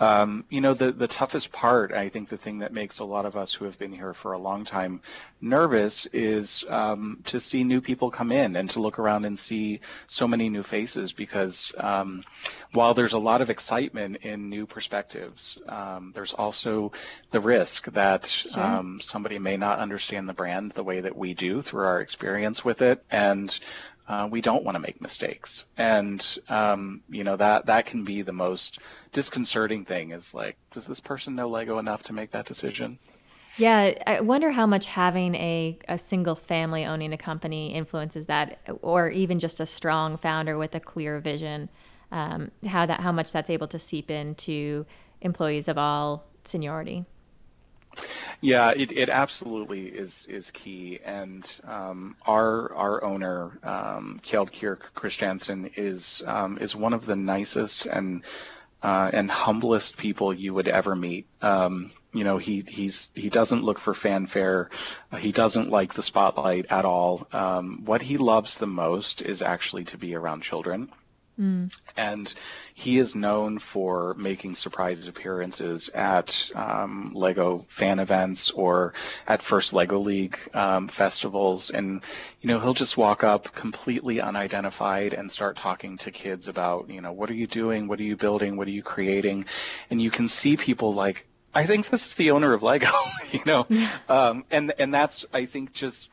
Um, 0.00 0.44
you 0.48 0.60
know, 0.60 0.74
the, 0.74 0.92
the 0.92 1.08
toughest 1.08 1.50
part, 1.50 1.92
I 1.92 2.08
think 2.08 2.28
the 2.28 2.36
thing 2.36 2.58
that 2.60 2.72
makes 2.72 3.00
a 3.00 3.04
lot 3.04 3.26
of 3.26 3.36
us 3.36 3.52
who 3.52 3.64
have 3.64 3.78
been 3.78 3.92
here 3.92 4.14
for 4.14 4.32
a 4.32 4.38
long 4.38 4.64
time 4.64 5.00
nervous 5.40 6.06
is 6.06 6.64
um, 6.68 7.20
to 7.24 7.40
see 7.40 7.64
new 7.64 7.80
people 7.80 8.10
come 8.10 8.32
in 8.32 8.56
and 8.56 8.70
to 8.70 8.80
look 8.80 8.98
around 8.98 9.24
and 9.24 9.38
see 9.38 9.80
so 10.06 10.28
many 10.28 10.48
new 10.48 10.62
faces 10.62 11.12
because 11.12 11.72
um, 11.78 12.24
while 12.72 12.94
there's 12.94 13.12
a 13.12 13.18
lot 13.18 13.40
of 13.40 13.50
excitement 13.50 14.18
in 14.18 14.48
new 14.48 14.66
perspectives, 14.66 15.58
um, 15.68 16.12
there's 16.14 16.32
also 16.32 16.92
the 17.30 17.40
risk 17.40 17.86
that 17.92 18.26
sure. 18.26 18.62
Um, 18.62 19.00
somebody 19.00 19.38
may 19.38 19.56
not 19.56 19.78
understand 19.78 20.28
the 20.28 20.32
brand 20.32 20.72
the 20.72 20.84
way 20.84 21.00
that 21.00 21.16
we 21.16 21.34
do 21.34 21.62
through 21.62 21.84
our 21.84 22.00
experience 22.00 22.64
with 22.64 22.82
it. 22.82 23.04
And 23.10 23.58
uh, 24.08 24.26
we 24.30 24.40
don't 24.40 24.64
want 24.64 24.74
to 24.74 24.80
make 24.80 25.00
mistakes, 25.00 25.66
and 25.76 26.38
um, 26.48 27.02
you 27.08 27.24
know 27.24 27.36
that 27.36 27.66
that 27.66 27.86
can 27.86 28.04
be 28.04 28.22
the 28.22 28.32
most 28.32 28.78
disconcerting 29.12 29.84
thing. 29.84 30.12
Is 30.12 30.32
like, 30.32 30.56
does 30.72 30.86
this 30.86 31.00
person 31.00 31.34
know 31.34 31.48
Lego 31.48 31.78
enough 31.78 32.02
to 32.04 32.12
make 32.12 32.30
that 32.32 32.46
decision? 32.46 32.98
Yeah, 33.58 33.92
I 34.06 34.20
wonder 34.20 34.52
how 34.52 34.66
much 34.66 34.86
having 34.86 35.34
a, 35.34 35.78
a 35.88 35.98
single 35.98 36.36
family 36.36 36.84
owning 36.84 37.12
a 37.12 37.18
company 37.18 37.74
influences 37.74 38.26
that, 38.26 38.60
or 38.82 39.10
even 39.10 39.40
just 39.40 39.58
a 39.58 39.66
strong 39.66 40.16
founder 40.16 40.56
with 40.56 40.74
a 40.76 40.80
clear 40.80 41.18
vision. 41.18 41.68
Um, 42.10 42.52
how 42.66 42.86
that 42.86 43.00
how 43.00 43.12
much 43.12 43.32
that's 43.32 43.50
able 43.50 43.68
to 43.68 43.78
seep 43.78 44.10
into 44.10 44.86
employees 45.20 45.68
of 45.68 45.76
all 45.76 46.24
seniority. 46.44 47.04
Yeah, 48.40 48.70
it, 48.76 48.92
it 48.92 49.08
absolutely 49.08 49.86
is 49.86 50.26
is 50.26 50.50
key, 50.52 51.00
and 51.04 51.44
um, 51.64 52.16
our 52.26 52.72
our 52.74 53.02
owner, 53.04 53.58
um, 53.62 54.20
Kjeld 54.22 54.52
Kirk 54.58 54.92
Kristiansen, 54.94 55.72
is 55.76 56.22
um, 56.26 56.58
is 56.58 56.76
one 56.76 56.92
of 56.92 57.06
the 57.06 57.16
nicest 57.16 57.86
and 57.86 58.22
uh, 58.82 59.10
and 59.12 59.30
humblest 59.30 59.96
people 59.96 60.32
you 60.32 60.54
would 60.54 60.68
ever 60.68 60.94
meet. 60.94 61.26
Um, 61.42 61.90
you 62.12 62.24
know, 62.24 62.38
he 62.38 62.64
he's 62.66 63.08
he 63.14 63.28
doesn't 63.28 63.64
look 63.64 63.78
for 63.78 63.94
fanfare. 63.94 64.70
He 65.18 65.32
doesn't 65.32 65.70
like 65.70 65.94
the 65.94 66.02
spotlight 66.02 66.66
at 66.70 66.84
all. 66.84 67.26
Um, 67.32 67.82
what 67.84 68.02
he 68.02 68.18
loves 68.18 68.54
the 68.56 68.66
most 68.68 69.22
is 69.22 69.42
actually 69.42 69.84
to 69.86 69.98
be 69.98 70.14
around 70.14 70.42
children. 70.42 70.90
Mm. 71.38 71.76
And 71.96 72.32
he 72.74 72.98
is 72.98 73.14
known 73.14 73.58
for 73.58 74.14
making 74.14 74.56
surprise 74.56 75.06
appearances 75.06 75.88
at 75.90 76.50
um, 76.54 77.12
Lego 77.14 77.64
fan 77.68 78.00
events 78.00 78.50
or 78.50 78.94
at 79.26 79.42
first 79.42 79.72
Lego 79.72 79.98
League 79.98 80.38
um, 80.54 80.88
festivals. 80.88 81.70
And, 81.70 82.02
you 82.40 82.48
know, 82.48 82.58
he'll 82.58 82.74
just 82.74 82.96
walk 82.96 83.22
up 83.22 83.54
completely 83.54 84.20
unidentified 84.20 85.14
and 85.14 85.30
start 85.30 85.56
talking 85.56 85.96
to 85.98 86.10
kids 86.10 86.48
about, 86.48 86.90
you 86.90 87.00
know, 87.00 87.12
what 87.12 87.30
are 87.30 87.34
you 87.34 87.46
doing? 87.46 87.86
What 87.86 88.00
are 88.00 88.04
you 88.04 88.16
building? 88.16 88.56
What 88.56 88.66
are 88.66 88.72
you 88.72 88.82
creating? 88.82 89.46
And 89.90 90.02
you 90.02 90.10
can 90.10 90.28
see 90.28 90.56
people 90.56 90.92
like, 90.92 91.26
I 91.54 91.66
think 91.66 91.88
this 91.88 92.06
is 92.06 92.14
the 92.14 92.30
owner 92.32 92.52
of 92.52 92.62
Lego, 92.62 92.92
you 93.32 93.40
know, 93.46 93.66
um, 94.08 94.44
and 94.50 94.72
and 94.78 94.92
that's 94.92 95.24
I 95.32 95.46
think 95.46 95.72
just 95.72 96.10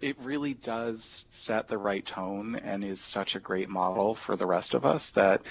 it 0.00 0.16
really 0.20 0.54
does 0.54 1.24
set 1.30 1.68
the 1.68 1.78
right 1.78 2.04
tone 2.04 2.56
and 2.56 2.84
is 2.84 3.00
such 3.00 3.34
a 3.34 3.40
great 3.40 3.68
model 3.68 4.14
for 4.14 4.36
the 4.36 4.46
rest 4.46 4.74
of 4.74 4.86
us 4.86 5.10
that 5.10 5.42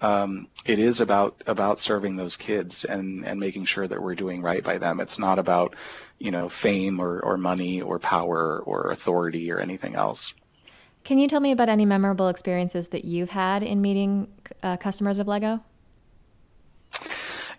um, 0.00 0.48
it 0.64 0.80
is 0.80 1.00
about 1.00 1.42
about 1.46 1.78
serving 1.78 2.16
those 2.16 2.36
kids 2.36 2.84
and 2.84 3.24
and 3.24 3.38
making 3.38 3.64
sure 3.64 3.86
that 3.86 4.02
we're 4.02 4.16
doing 4.16 4.42
right 4.42 4.62
by 4.62 4.78
them. 4.78 4.98
It's 4.98 5.18
not 5.18 5.38
about 5.38 5.76
you 6.18 6.32
know 6.32 6.48
fame 6.48 7.00
or 7.00 7.20
or 7.20 7.36
money 7.36 7.80
or 7.80 8.00
power 8.00 8.58
or 8.60 8.90
authority 8.90 9.52
or 9.52 9.60
anything 9.60 9.94
else. 9.94 10.34
Can 11.04 11.18
you 11.18 11.28
tell 11.28 11.40
me 11.40 11.52
about 11.52 11.68
any 11.68 11.84
memorable 11.84 12.28
experiences 12.28 12.88
that 12.88 13.04
you've 13.04 13.30
had 13.30 13.62
in 13.62 13.80
meeting 13.80 14.28
uh, 14.62 14.76
customers 14.76 15.18
of 15.18 15.28
Lego? 15.28 15.60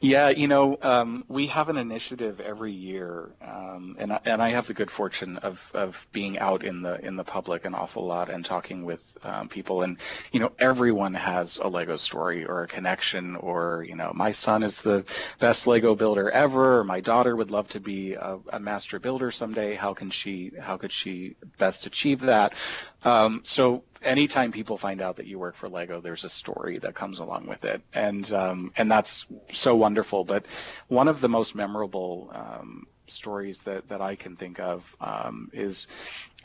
Yeah, 0.04 0.28
you 0.32 0.50
know, 0.50 0.78
um, 0.82 1.24
we 1.30 1.48
have 1.48 1.70
an 1.70 1.78
initiative 1.78 2.42
every 2.42 2.74
year, 2.74 3.32
um, 3.42 3.96
and 3.98 4.12
I, 4.12 4.20
and 4.26 4.44
I 4.44 4.50
have 4.50 4.68
the 4.68 4.74
good 4.74 4.92
fortune 4.92 5.38
of, 5.38 5.62
of 5.74 6.06
being 6.12 6.38
out 6.40 6.66
in 6.66 6.82
the 6.82 7.00
in 7.00 7.16
the 7.16 7.24
public 7.24 7.64
an 7.64 7.74
awful 7.74 8.06
lot 8.06 8.30
and 8.30 8.44
talking 8.44 8.84
with 8.84 9.02
um, 9.24 9.48
people, 9.48 9.84
and 9.84 9.98
you 10.34 10.42
know, 10.42 10.52
everyone 10.60 11.14
has 11.14 11.58
a 11.58 11.70
Lego 11.70 11.96
story 11.96 12.44
or 12.44 12.64
a 12.64 12.68
connection, 12.68 13.38
or 13.38 13.86
you 13.88 13.96
know, 13.96 14.12
my 14.14 14.34
son 14.34 14.64
is 14.64 14.82
the 14.82 15.06
best 15.40 15.68
Lego 15.68 15.96
builder 15.96 16.30
ever, 16.32 16.80
or 16.80 16.84
my 16.84 17.00
daughter 17.00 17.38
would 17.38 17.50
love 17.50 17.70
to 17.70 17.80
be 17.80 18.16
a, 18.16 18.40
a 18.52 18.60
master 18.60 19.00
builder 19.00 19.32
someday. 19.32 19.74
How 19.74 19.94
can 19.94 20.10
she? 20.10 20.52
How 20.60 20.76
could 20.76 20.92
she 20.92 21.38
best 21.58 21.86
achieve 21.86 22.20
that? 22.20 22.56
Um, 23.06 23.40
so 23.46 23.84
anytime 24.04 24.52
people 24.52 24.78
find 24.78 25.02
out 25.02 25.18
that 25.18 25.28
you 25.28 25.40
work 25.40 25.56
for 25.56 25.70
Lego, 25.70 26.02
there's 26.02 26.24
a 26.24 26.30
story 26.30 26.78
that 26.80 26.96
comes 26.96 27.20
along 27.20 27.48
with 27.48 27.66
it, 27.66 27.82
and 27.94 28.32
um, 28.34 28.72
and 28.78 28.90
that's 28.90 29.26
so 29.52 29.76
wonderful. 29.76 30.24
But 30.24 30.46
one 30.88 31.08
of 31.08 31.22
the 31.22 31.30
most 31.30 31.56
memorable 31.56 32.32
um, 32.34 32.88
stories 33.08 33.60
that 33.60 33.88
that 33.90 34.02
I 34.02 34.16
can 34.16 34.36
think 34.36 34.60
of 34.60 34.96
um, 35.02 35.50
is 35.54 35.88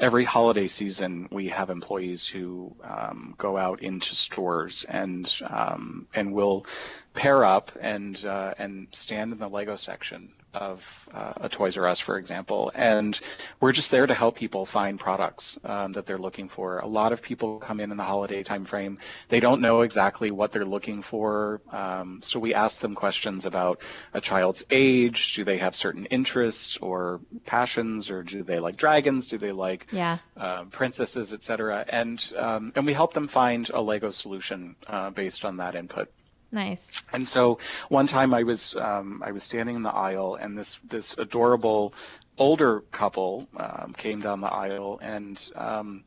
every 0.01 0.25
holiday 0.25 0.69
season 0.69 1.29
we 1.31 1.49
have 1.49 1.71
employees 1.71 2.27
who 2.27 2.75
um, 2.83 3.35
go 3.39 3.57
out 3.57 3.83
into 3.83 4.15
stores 4.15 4.85
and 4.89 5.33
um, 5.49 6.07
and 6.15 6.33
will 6.33 6.67
pair 7.15 7.45
up 7.45 7.73
and 7.81 8.25
uh, 8.25 8.55
and 8.59 8.89
stand 8.93 9.33
in 9.33 9.39
the 9.39 9.49
Lego 9.49 9.77
section 9.77 10.33
of 10.55 11.09
uh, 11.13 11.33
a 11.37 11.49
Toys 11.49 11.77
R 11.77 11.87
Us, 11.87 12.01
for 12.01 12.19
example, 12.19 12.73
and 12.75 13.19
we're 13.61 13.73
just 13.73 13.91
there 13.91 14.07
to 14.07 14.15
help 14.15 14.37
people 14.37 14.65
find 14.67 14.99
products 14.99 15.59
um, 15.65 15.93
that 15.93 16.07
they're 16.07 16.19
looking 16.19 16.49
for. 16.49 16.79
A 16.79 16.87
lot 16.87 17.13
of 17.13 17.23
people 17.23 17.59
come 17.59 17.81
in 17.81 17.91
in 17.91 17.97
the 17.97 18.05
holiday 18.05 18.43
timeframe; 18.43 18.99
they 19.29 19.41
don't 19.41 19.61
know 19.61 19.83
exactly 19.83 20.31
what 20.31 20.53
they're 20.53 20.65
looking 20.65 21.03
for, 21.03 21.61
um, 21.71 22.21
so 22.23 22.39
we 22.39 22.55
ask 22.55 22.81
them 22.81 22.95
questions 22.95 23.47
about 23.47 23.81
a 24.15 24.21
child's 24.21 24.65
age. 24.71 25.35
Do 25.35 25.45
they 25.45 25.59
have 25.59 25.77
certain 25.77 26.07
interests 26.07 26.77
or 26.79 27.21
passions, 27.45 28.11
or 28.11 28.23
do 28.23 28.43
they 28.43 28.59
like 28.59 28.77
dragons? 28.77 29.27
Do 29.27 29.39
they 29.39 29.53
like 29.53 29.87
yeah. 29.93 30.19
uh, 30.37 30.65
princesses, 30.65 31.33
etc.? 31.33 31.85
And 31.89 32.33
um, 32.37 32.73
and 32.75 32.87
we 32.87 32.93
help 32.93 33.13
them 33.13 33.29
find 33.29 33.69
a 33.71 33.81
Lego 33.81 34.11
solution 34.11 34.77
uh, 34.87 35.11
based 35.11 35.45
on 35.45 35.59
that 35.59 35.75
input. 35.75 36.11
Nice. 36.53 37.03
And 37.13 37.27
so 37.27 37.59
one 37.89 38.07
time 38.07 38.33
I 38.33 38.43
was 38.43 38.75
um, 38.77 39.23
I 39.25 39.33
was 39.33 39.43
standing 39.43 39.77
in 39.77 39.83
the 39.83 39.91
aisle, 39.93 40.37
and 40.37 40.57
this 40.57 40.79
this 40.89 41.15
adorable 41.19 41.93
older 42.39 42.81
couple 42.93 43.47
um, 43.57 43.95
came 43.97 44.21
down 44.21 44.41
the 44.41 44.49
aisle, 44.49 44.99
and 45.03 45.51
um, 45.57 46.05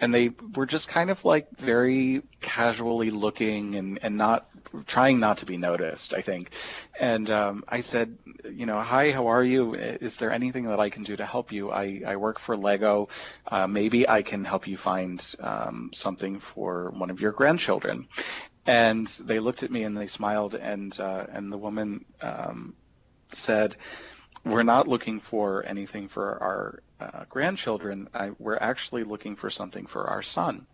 and 0.00 0.12
they 0.12 0.30
were 0.56 0.66
just 0.66 0.88
kind 0.88 1.08
of 1.08 1.24
like 1.24 1.48
very 1.56 2.22
casually 2.40 3.10
looking 3.10 3.76
and 3.76 4.00
and 4.02 4.16
not 4.16 4.48
trying 4.86 5.20
not 5.20 5.38
to 5.38 5.46
be 5.46 5.56
noticed. 5.56 6.14
I 6.14 6.20
think, 6.20 6.50
and 6.98 7.30
um, 7.30 7.64
I 7.68 7.80
said, 7.80 8.18
you 8.50 8.66
know, 8.66 8.80
hi, 8.80 9.12
how 9.12 9.28
are 9.28 9.44
you? 9.44 9.74
Is 9.74 10.16
there 10.16 10.32
anything 10.32 10.64
that 10.64 10.80
I 10.80 10.90
can 10.90 11.04
do 11.04 11.14
to 11.14 11.24
help 11.24 11.52
you? 11.52 11.70
I 11.70 12.02
I 12.04 12.16
work 12.16 12.40
for 12.40 12.56
Lego. 12.56 13.08
Uh, 13.46 13.68
maybe 13.68 14.08
I 14.08 14.22
can 14.22 14.44
help 14.44 14.66
you 14.66 14.76
find 14.76 15.24
um, 15.38 15.90
something 15.94 16.40
for 16.40 16.90
one 16.90 17.10
of 17.10 17.20
your 17.20 17.30
grandchildren 17.30 18.08
and 18.66 19.06
they 19.24 19.38
looked 19.38 19.62
at 19.62 19.70
me 19.70 19.84
and 19.84 19.96
they 19.96 20.06
smiled 20.06 20.54
and 20.54 20.98
uh, 20.98 21.26
and 21.32 21.52
the 21.52 21.58
woman 21.58 22.04
um, 22.20 22.74
said 23.32 23.76
we're 24.44 24.62
not 24.62 24.88
looking 24.88 25.20
for 25.20 25.64
anything 25.66 26.08
for 26.08 26.40
our 26.42 26.82
uh, 27.00 27.24
grandchildren. 27.28 28.08
I, 28.14 28.30
we're 28.38 28.58
actually 28.58 29.04
looking 29.04 29.34
for 29.36 29.50
something 29.50 29.86
for 29.86 30.06
our 30.06 30.22
son. 30.22 30.66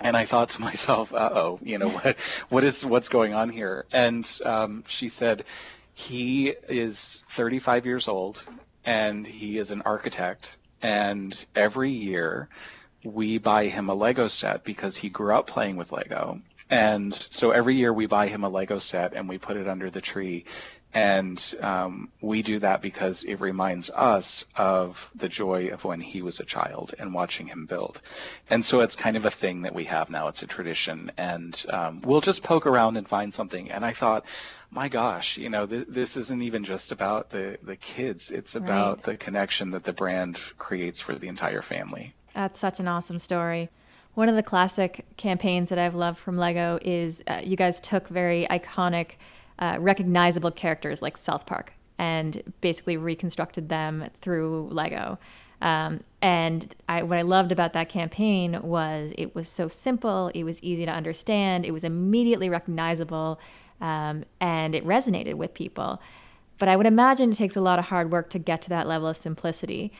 And 0.00 0.16
I 0.16 0.26
thought 0.26 0.50
to 0.50 0.60
myself 0.70 1.12
uh-oh 1.12 1.60
you 1.62 1.78
know 1.78 1.90
what 1.90 2.16
what 2.48 2.64
is 2.64 2.84
what's 2.84 3.08
going 3.08 3.34
on 3.34 3.50
here? 3.50 3.86
And 3.92 4.38
um, 4.44 4.84
she 4.86 5.08
said 5.08 5.44
he 5.94 6.54
is 6.68 7.22
35 7.30 7.86
years 7.86 8.06
old 8.06 8.44
and 8.84 9.26
he 9.26 9.58
is 9.58 9.72
an 9.72 9.82
architect 9.82 10.56
and 10.80 11.44
every 11.56 11.90
year 11.90 12.48
we 13.04 13.38
buy 13.38 13.66
him 13.66 13.88
a 13.88 13.94
Lego 13.94 14.28
set 14.28 14.64
because 14.64 14.96
he 14.96 15.08
grew 15.08 15.34
up 15.34 15.46
playing 15.46 15.76
with 15.76 15.90
Lego 15.90 16.40
and 16.70 17.14
so 17.14 17.50
every 17.50 17.76
year 17.76 17.92
we 17.92 18.06
buy 18.06 18.28
him 18.28 18.44
a 18.44 18.48
Lego 18.48 18.78
set 18.78 19.14
and 19.14 19.28
we 19.28 19.38
put 19.38 19.56
it 19.56 19.68
under 19.68 19.90
the 19.90 20.00
tree. 20.00 20.44
And 20.94 21.54
um, 21.60 22.08
we 22.22 22.42
do 22.42 22.58
that 22.60 22.80
because 22.80 23.22
it 23.24 23.40
reminds 23.40 23.90
us 23.90 24.46
of 24.56 25.10
the 25.14 25.28
joy 25.28 25.68
of 25.68 25.84
when 25.84 26.00
he 26.00 26.22
was 26.22 26.40
a 26.40 26.44
child 26.44 26.94
and 26.98 27.12
watching 27.12 27.46
him 27.46 27.66
build. 27.66 28.00
And 28.48 28.64
so 28.64 28.80
it's 28.80 28.96
kind 28.96 29.16
of 29.16 29.26
a 29.26 29.30
thing 29.30 29.62
that 29.62 29.74
we 29.74 29.84
have 29.84 30.08
now. 30.08 30.28
It's 30.28 30.42
a 30.42 30.46
tradition. 30.46 31.12
And 31.18 31.62
um, 31.68 32.00
we'll 32.02 32.22
just 32.22 32.42
poke 32.42 32.66
around 32.66 32.96
and 32.96 33.06
find 33.06 33.32
something. 33.32 33.70
And 33.70 33.84
I 33.84 33.92
thought, 33.92 34.24
my 34.70 34.88
gosh, 34.88 35.36
you 35.36 35.50
know, 35.50 35.66
th- 35.66 35.88
this 35.88 36.16
isn't 36.16 36.42
even 36.42 36.64
just 36.64 36.90
about 36.90 37.30
the, 37.30 37.58
the 37.62 37.76
kids. 37.76 38.30
It's 38.30 38.54
about 38.54 38.96
right. 38.96 39.04
the 39.04 39.16
connection 39.18 39.70
that 39.72 39.84
the 39.84 39.92
brand 39.92 40.38
creates 40.56 41.02
for 41.02 41.14
the 41.14 41.28
entire 41.28 41.62
family. 41.62 42.14
That's 42.34 42.58
such 42.58 42.80
an 42.80 42.88
awesome 42.88 43.18
story. 43.18 43.68
One 44.18 44.28
of 44.28 44.34
the 44.34 44.42
classic 44.42 45.06
campaigns 45.16 45.68
that 45.68 45.78
I've 45.78 45.94
loved 45.94 46.18
from 46.18 46.36
Lego 46.36 46.80
is 46.82 47.22
uh, 47.28 47.40
you 47.44 47.54
guys 47.54 47.78
took 47.78 48.08
very 48.08 48.48
iconic, 48.50 49.12
uh, 49.60 49.76
recognizable 49.78 50.50
characters 50.50 51.00
like 51.00 51.16
South 51.16 51.46
Park 51.46 51.74
and 51.98 52.42
basically 52.60 52.96
reconstructed 52.96 53.68
them 53.68 54.10
through 54.20 54.70
Lego. 54.72 55.20
Um, 55.62 56.00
and 56.20 56.74
I, 56.88 57.04
what 57.04 57.16
I 57.16 57.22
loved 57.22 57.52
about 57.52 57.74
that 57.74 57.88
campaign 57.88 58.60
was 58.60 59.12
it 59.16 59.36
was 59.36 59.48
so 59.48 59.68
simple, 59.68 60.32
it 60.34 60.42
was 60.42 60.60
easy 60.64 60.84
to 60.84 60.90
understand, 60.90 61.64
it 61.64 61.70
was 61.70 61.84
immediately 61.84 62.48
recognizable, 62.48 63.38
um, 63.80 64.24
and 64.40 64.74
it 64.74 64.84
resonated 64.84 65.34
with 65.34 65.54
people. 65.54 66.02
But 66.58 66.68
I 66.68 66.74
would 66.74 66.86
imagine 66.86 67.30
it 67.30 67.36
takes 67.36 67.54
a 67.54 67.60
lot 67.60 67.78
of 67.78 67.84
hard 67.84 68.10
work 68.10 68.30
to 68.30 68.40
get 68.40 68.62
to 68.62 68.68
that 68.70 68.88
level 68.88 69.06
of 69.06 69.16
simplicity. 69.16 69.92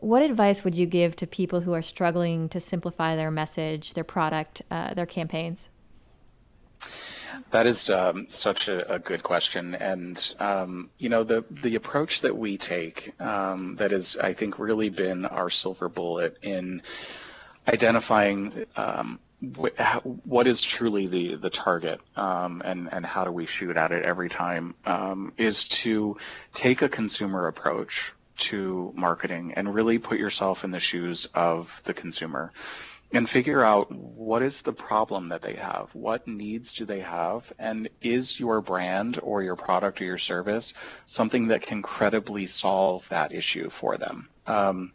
What 0.00 0.22
advice 0.22 0.64
would 0.64 0.76
you 0.76 0.86
give 0.86 1.16
to 1.16 1.26
people 1.26 1.60
who 1.60 1.72
are 1.72 1.82
struggling 1.82 2.48
to 2.50 2.60
simplify 2.60 3.16
their 3.16 3.30
message, 3.30 3.94
their 3.94 4.04
product, 4.04 4.62
uh, 4.70 4.94
their 4.94 5.06
campaigns? 5.06 5.70
That 7.50 7.66
is 7.66 7.90
um, 7.90 8.26
such 8.28 8.68
a, 8.68 8.94
a, 8.94 8.98
good 8.98 9.22
question, 9.22 9.74
and 9.74 10.34
um, 10.38 10.90
you 10.98 11.08
know 11.08 11.24
the 11.24 11.44
the 11.50 11.74
approach 11.74 12.20
that 12.22 12.36
we 12.36 12.56
take 12.56 13.18
um, 13.20 13.76
that 13.76 13.90
has 13.90 14.16
I 14.16 14.32
think 14.32 14.58
really 14.58 14.88
been 14.88 15.26
our 15.26 15.50
silver 15.50 15.88
bullet 15.88 16.38
in 16.42 16.82
identifying 17.68 18.66
um, 18.76 19.18
what 20.24 20.46
is 20.46 20.62
truly 20.62 21.06
the 21.06 21.34
the 21.36 21.50
target 21.50 22.00
um, 22.16 22.62
and 22.64 22.88
and 22.92 23.04
how 23.04 23.24
do 23.24 23.30
we 23.30 23.46
shoot 23.46 23.76
at 23.76 23.92
it 23.92 24.04
every 24.04 24.28
time 24.28 24.74
um, 24.86 25.32
is 25.36 25.64
to 25.64 26.16
take 26.54 26.82
a 26.82 26.88
consumer 26.88 27.48
approach 27.48 28.12
to 28.36 28.92
marketing 28.94 29.54
and 29.54 29.74
really 29.74 29.98
put 29.98 30.18
yourself 30.18 30.64
in 30.64 30.70
the 30.70 30.80
shoes 30.80 31.26
of 31.34 31.80
the 31.84 31.94
consumer 31.94 32.52
and 33.12 33.30
figure 33.30 33.62
out 33.62 33.90
what 33.92 34.42
is 34.42 34.62
the 34.62 34.72
problem 34.72 35.28
that 35.28 35.42
they 35.42 35.54
have 35.54 35.88
what 35.94 36.26
needs 36.26 36.72
do 36.72 36.84
they 36.84 37.00
have 37.00 37.52
and 37.58 37.88
is 38.02 38.38
your 38.38 38.60
brand 38.60 39.18
or 39.22 39.42
your 39.42 39.56
product 39.56 40.00
or 40.00 40.04
your 40.04 40.18
service 40.18 40.74
something 41.06 41.48
that 41.48 41.62
can 41.62 41.82
credibly 41.82 42.46
solve 42.46 43.08
that 43.08 43.32
issue 43.32 43.70
for 43.70 43.96
them 43.96 44.28
um, 44.46 44.92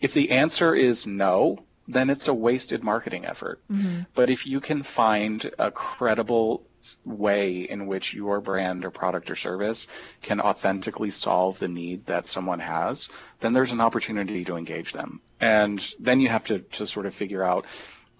if 0.00 0.12
the 0.12 0.30
answer 0.30 0.74
is 0.74 1.06
no 1.06 1.58
then 1.88 2.10
it's 2.10 2.28
a 2.28 2.34
wasted 2.34 2.82
marketing 2.82 3.24
effort 3.24 3.60
mm-hmm. 3.70 4.00
but 4.14 4.30
if 4.30 4.46
you 4.46 4.60
can 4.60 4.82
find 4.82 5.50
a 5.58 5.70
credible 5.70 6.64
way 7.04 7.60
in 7.60 7.86
which 7.86 8.14
your 8.14 8.40
brand 8.40 8.84
or 8.84 8.90
product 8.90 9.30
or 9.30 9.36
service 9.36 9.86
can 10.20 10.40
authentically 10.40 11.10
solve 11.10 11.58
the 11.58 11.68
need 11.68 12.06
that 12.06 12.28
someone 12.28 12.60
has, 12.60 13.08
then 13.40 13.52
there's 13.52 13.72
an 13.72 13.80
opportunity 13.80 14.44
to 14.44 14.56
engage 14.56 14.92
them. 14.92 15.20
And 15.40 15.84
then 15.98 16.20
you 16.20 16.28
have 16.28 16.44
to, 16.44 16.60
to 16.60 16.86
sort 16.86 17.06
of 17.06 17.14
figure 17.14 17.42
out 17.42 17.66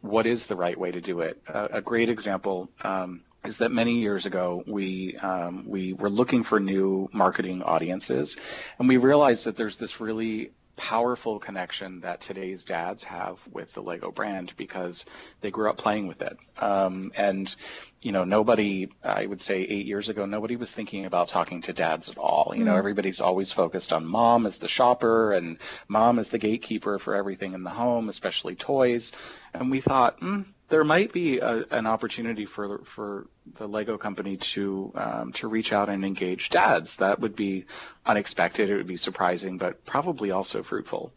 what 0.01 0.27
is 0.27 0.47
the 0.47 0.57
right 0.57 0.79
way 0.79 0.91
to 0.91 1.01
do 1.01 1.21
it. 1.21 1.41
Uh, 1.47 1.69
a 1.71 1.81
great 1.81 2.09
example 2.09 2.69
um, 2.83 3.23
is 3.45 3.59
that 3.59 3.73
many 3.73 3.99
years 3.99 4.27
ago 4.27 4.63
we 4.67 5.17
um, 5.19 5.65
we 5.67 5.93
were 5.93 6.11
looking 6.11 6.45
for 6.45 6.61
new 6.61 7.09
marketing 7.13 7.63
audiences, 7.63 8.37
and 8.79 8.89
we 8.89 8.97
realized 8.97 9.47
that 9.47 9.57
there's 9.57 9.77
this 9.77 10.01
really 10.01 10.53
powerful 10.77 11.39
connection 11.39 12.01
that 12.01 12.21
today's 12.21 12.65
dads 12.65 13.05
have 13.05 13.39
with 13.53 13.73
the 13.73 13.83
Lego 13.83 14.11
brand 14.11 14.53
because 14.57 15.05
they 15.41 15.51
grew 15.51 15.69
up 15.69 15.77
playing 15.77 16.07
with 16.09 16.23
it. 16.23 16.37
Um, 16.59 17.13
and, 17.17 17.55
you 18.03 18.11
know, 18.11 18.25
nobody, 18.25 18.89
I 19.03 19.27
would 19.27 19.41
say 19.41 19.63
eight 19.63 19.87
years 19.87 20.09
ago, 20.09 20.27
nobody 20.27 20.57
was 20.57 20.73
thinking 20.73 21.07
about 21.07 21.29
talking 21.29 21.63
to 21.63 21.73
dads 21.73 22.09
at 22.09 22.19
all. 22.19 22.53
You 22.55 22.65
know, 22.65 22.77
everybody's 22.77 23.21
always 23.21 23.53
focused 23.53 23.93
on 23.93 24.05
mom 24.05 24.45
as 24.45 24.59
the 24.59 24.67
shopper 24.67 25.33
and 25.33 25.59
mom 25.87 26.19
as 26.19 26.29
the 26.29 26.39
gatekeeper 26.39 26.99
for 26.99 27.15
everything 27.15 27.55
in 27.55 27.63
the 27.63 27.71
home, 27.71 28.09
especially 28.09 28.57
toys. 28.57 29.13
And 29.55 29.71
we 29.71 29.81
thought, 29.81 30.21
mm, 30.21 30.45
there 30.69 30.83
might 30.85 31.13
be 31.13 31.39
a, 31.39 31.65
an 31.71 31.87
opportunity 31.87 32.45
for 32.45 32.79
for 32.85 33.29
the 33.59 33.69
Lego 33.69 33.99
company 33.99 34.37
to 34.39 34.91
um, 34.97 35.33
to 35.35 35.47
reach 35.47 35.73
out 35.73 35.89
and 35.89 36.05
engage 36.05 36.49
dads. 36.49 36.97
That 36.97 37.21
would 37.21 37.37
be 37.37 37.67
unexpected. 38.05 38.69
It 38.69 38.77
would 38.77 38.87
be 38.87 38.97
surprising, 38.97 39.59
but 39.59 39.85
probably 39.85 40.31
also 40.31 40.63
fruitful. 40.63 41.13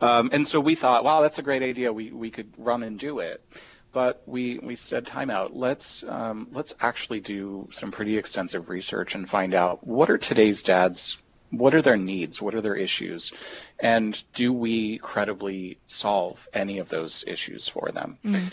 Um, 0.00 0.30
and 0.32 0.46
so 0.46 0.60
we 0.60 0.74
thought, 0.74 1.02
wow, 1.02 1.22
that's 1.22 1.38
a 1.38 1.42
great 1.42 1.62
idea. 1.62 1.92
We 1.92 2.12
we 2.12 2.30
could 2.30 2.52
run 2.56 2.82
and 2.82 2.98
do 2.98 3.18
it. 3.18 3.42
But 3.92 4.22
we, 4.26 4.58
we 4.58 4.76
said, 4.76 5.06
time 5.06 5.30
out. 5.30 5.56
Let's 5.56 6.04
um, 6.04 6.48
let's 6.52 6.74
actually 6.80 7.20
do 7.20 7.68
some 7.72 7.90
pretty 7.90 8.16
extensive 8.16 8.68
research 8.68 9.14
and 9.14 9.28
find 9.28 9.54
out 9.54 9.86
what 9.86 10.10
are 10.10 10.18
today's 10.18 10.62
dads 10.62 11.16
what 11.50 11.74
are 11.74 11.82
their 11.82 11.96
needs 11.96 12.40
what 12.40 12.54
are 12.54 12.60
their 12.60 12.76
issues 12.76 13.32
and 13.80 14.22
do 14.34 14.52
we 14.52 14.98
credibly 14.98 15.78
solve 15.88 16.48
any 16.54 16.78
of 16.78 16.88
those 16.88 17.24
issues 17.26 17.66
for 17.66 17.90
them 17.92 18.18
mm 18.24 18.52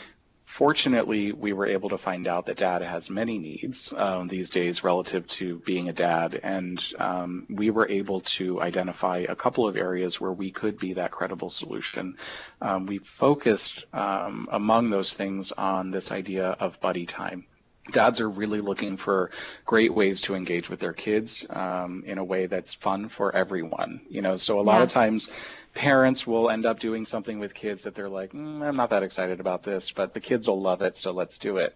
fortunately, 0.57 1.31
we 1.31 1.53
were 1.53 1.67
able 1.67 1.89
to 1.89 1.99
find 1.99 2.27
out 2.27 2.47
that 2.47 2.57
dad 2.57 2.81
has 2.81 3.11
many 3.11 3.37
needs 3.37 3.93
um, 3.95 4.27
these 4.27 4.49
days 4.49 4.83
relative 4.83 5.27
to 5.27 5.59
being 5.59 5.87
a 5.87 5.93
dad. 5.93 6.39
And 6.41 6.83
um, 6.97 7.45
we 7.47 7.69
were 7.69 7.87
able 7.87 8.21
to 8.37 8.59
identify 8.59 9.19
a 9.19 9.35
couple 9.35 9.67
of 9.67 9.77
areas 9.77 10.19
where 10.19 10.31
we 10.33 10.49
could 10.49 10.79
be 10.79 10.93
that 10.93 11.11
credible 11.11 11.51
solution. 11.51 12.17
Um, 12.59 12.87
we 12.87 12.97
focused 12.97 13.85
um, 13.93 14.49
among 14.51 14.89
those 14.89 15.13
things 15.13 15.51
on 15.51 15.91
this 15.91 16.11
idea 16.11 16.47
of 16.47 16.81
buddy 16.81 17.05
time 17.05 17.45
dads 17.91 18.21
are 18.21 18.29
really 18.29 18.59
looking 18.59 18.97
for 18.97 19.31
great 19.65 19.93
ways 19.93 20.21
to 20.21 20.35
engage 20.35 20.69
with 20.69 20.79
their 20.79 20.93
kids 20.93 21.45
um, 21.49 22.03
in 22.05 22.17
a 22.17 22.23
way 22.23 22.45
that's 22.45 22.73
fun 22.73 23.09
for 23.09 23.35
everyone 23.35 24.01
you 24.09 24.21
know 24.21 24.35
so 24.35 24.59
a 24.59 24.61
lot 24.61 24.77
yeah. 24.77 24.83
of 24.83 24.89
times 24.89 25.29
parents 25.73 26.25
will 26.25 26.49
end 26.49 26.65
up 26.65 26.79
doing 26.79 27.05
something 27.05 27.39
with 27.39 27.53
kids 27.53 27.83
that 27.83 27.95
they're 27.95 28.09
like 28.09 28.33
mm, 28.33 28.61
i'm 28.63 28.75
not 28.75 28.89
that 28.89 29.03
excited 29.03 29.39
about 29.39 29.63
this 29.63 29.91
but 29.91 30.13
the 30.13 30.19
kids 30.19 30.47
will 30.47 30.61
love 30.61 30.81
it 30.81 30.97
so 30.97 31.11
let's 31.11 31.37
do 31.37 31.57
it 31.57 31.75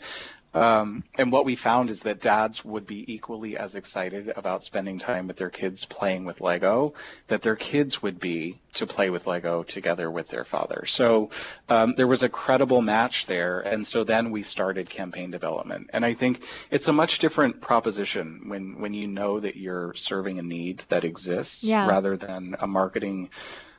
um, 0.54 1.06
and 1.16 1.32
what 1.32 1.46
we 1.46 1.56
found 1.56 1.90
is 1.90 2.02
that 2.02 2.22
dads 2.22 2.66
would 2.66 2.86
be 2.86 3.14
equally 3.14 3.58
as 3.58 3.76
excited 3.76 4.34
about 4.36 4.66
spending 4.66 5.00
time 5.00 5.28
with 5.28 5.38
their 5.38 5.50
kids 5.50 5.86
playing 5.86 6.26
with 6.26 6.42
Lego 6.42 6.94
that 7.28 7.42
their 7.42 7.56
kids 7.56 8.02
would 8.02 8.20
be 8.20 8.60
to 8.74 8.86
play 8.86 9.10
with 9.10 9.28
Lego 9.28 9.64
together 9.64 10.12
with 10.12 10.28
their 10.28 10.44
father. 10.44 10.86
So 10.86 11.30
um, 11.70 11.94
there 11.96 12.08
was 12.08 12.24
a 12.24 12.30
credible 12.30 12.82
match 12.82 13.28
there. 13.28 13.62
And 13.62 13.88
so 13.88 14.04
then 14.04 14.30
we 14.32 14.44
started 14.44 14.90
campaign 14.90 15.32
development. 15.32 15.90
And 15.94 16.06
I 16.06 16.14
think 16.14 16.42
it's 16.70 16.90
a 16.90 16.94
much 16.94 17.20
different 17.20 17.62
proposition 17.62 18.44
when, 18.48 18.82
when 18.82 18.94
you 18.94 19.08
know 19.08 19.40
that 19.40 19.56
you're 19.56 19.94
serving 19.94 20.38
a 20.38 20.44
need 20.44 20.84
that 20.90 21.06
exists 21.06 21.64
yeah. 21.64 21.88
rather 21.88 22.18
than 22.18 22.58
a 22.60 22.68
marketing 22.68 23.30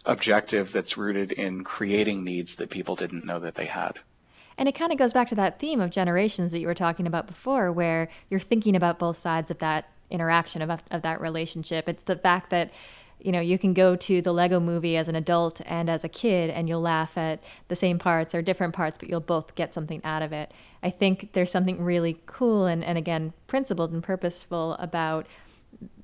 objective 0.06 0.72
that's 0.72 0.96
rooted 0.96 1.32
in 1.32 1.64
creating 1.64 2.24
needs 2.24 2.56
that 2.56 2.70
people 2.70 2.96
didn't 2.96 3.26
know 3.26 3.40
that 3.40 3.54
they 3.54 3.66
had. 3.66 3.98
And 4.58 4.68
it 4.68 4.74
kind 4.74 4.92
of 4.92 4.98
goes 4.98 5.12
back 5.12 5.28
to 5.28 5.34
that 5.36 5.58
theme 5.58 5.80
of 5.80 5.90
generations 5.90 6.52
that 6.52 6.60
you 6.60 6.66
were 6.66 6.74
talking 6.74 7.06
about 7.06 7.26
before, 7.26 7.72
where 7.72 8.08
you're 8.30 8.40
thinking 8.40 8.76
about 8.76 8.98
both 8.98 9.16
sides 9.16 9.50
of 9.50 9.58
that 9.58 9.88
interaction, 10.10 10.62
of, 10.62 10.82
of 10.90 11.02
that 11.02 11.20
relationship. 11.20 11.88
It's 11.88 12.02
the 12.02 12.16
fact 12.16 12.50
that, 12.50 12.72
you 13.18 13.32
know, 13.32 13.40
you 13.40 13.58
can 13.58 13.72
go 13.72 13.96
to 13.96 14.20
the 14.20 14.32
Lego 14.32 14.60
movie 14.60 14.96
as 14.96 15.08
an 15.08 15.14
adult 15.14 15.60
and 15.64 15.88
as 15.88 16.04
a 16.04 16.08
kid, 16.08 16.50
and 16.50 16.68
you'll 16.68 16.80
laugh 16.80 17.16
at 17.16 17.42
the 17.68 17.76
same 17.76 17.98
parts 17.98 18.34
or 18.34 18.42
different 18.42 18.74
parts, 18.74 18.98
but 18.98 19.08
you'll 19.08 19.20
both 19.20 19.54
get 19.54 19.72
something 19.72 20.00
out 20.04 20.22
of 20.22 20.32
it. 20.32 20.52
I 20.82 20.90
think 20.90 21.32
there's 21.32 21.50
something 21.50 21.82
really 21.82 22.20
cool 22.26 22.66
and, 22.66 22.84
and 22.84 22.98
again, 22.98 23.32
principled 23.46 23.92
and 23.92 24.02
purposeful 24.02 24.74
about, 24.74 25.26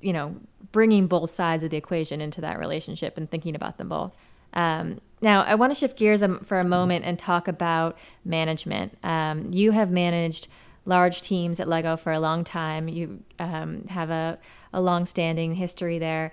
you 0.01 0.13
know, 0.13 0.37
bringing 0.71 1.07
both 1.07 1.29
sides 1.29 1.63
of 1.63 1.69
the 1.69 1.77
equation 1.77 2.21
into 2.21 2.41
that 2.41 2.57
relationship 2.57 3.17
and 3.17 3.29
thinking 3.29 3.55
about 3.55 3.77
them 3.77 3.89
both. 3.89 4.15
Um, 4.59 4.99
now, 5.21 5.43
I 5.43 5.55
want 5.55 5.73
to 5.73 5.79
shift 5.79 5.97
gears 5.97 6.21
for 6.43 6.59
a 6.59 6.63
moment 6.63 7.05
and 7.05 7.17
talk 7.17 7.47
about 7.47 7.97
management. 8.25 8.97
Um, 9.03 9.51
you 9.53 9.71
have 9.71 9.89
managed 9.89 10.47
large 10.85 11.21
teams 11.21 11.59
at 11.59 11.67
Lego 11.67 11.95
for 11.95 12.11
a 12.11 12.19
long 12.19 12.43
time. 12.43 12.87
You 12.87 13.23
um, 13.37 13.85
have 13.87 14.09
a, 14.09 14.37
a 14.73 14.81
long 14.81 15.05
standing 15.05 15.55
history 15.55 15.99
there. 15.99 16.31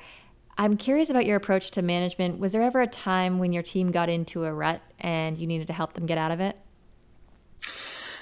I'm 0.58 0.76
curious 0.76 1.10
about 1.10 1.26
your 1.26 1.36
approach 1.36 1.70
to 1.72 1.82
management. 1.82 2.40
Was 2.40 2.52
there 2.52 2.62
ever 2.62 2.80
a 2.80 2.86
time 2.86 3.38
when 3.38 3.52
your 3.52 3.62
team 3.62 3.90
got 3.92 4.08
into 4.08 4.44
a 4.44 4.52
rut 4.52 4.80
and 4.98 5.38
you 5.38 5.46
needed 5.46 5.66
to 5.66 5.72
help 5.72 5.92
them 5.92 6.06
get 6.06 6.18
out 6.18 6.30
of 6.30 6.40
it? 6.40 6.58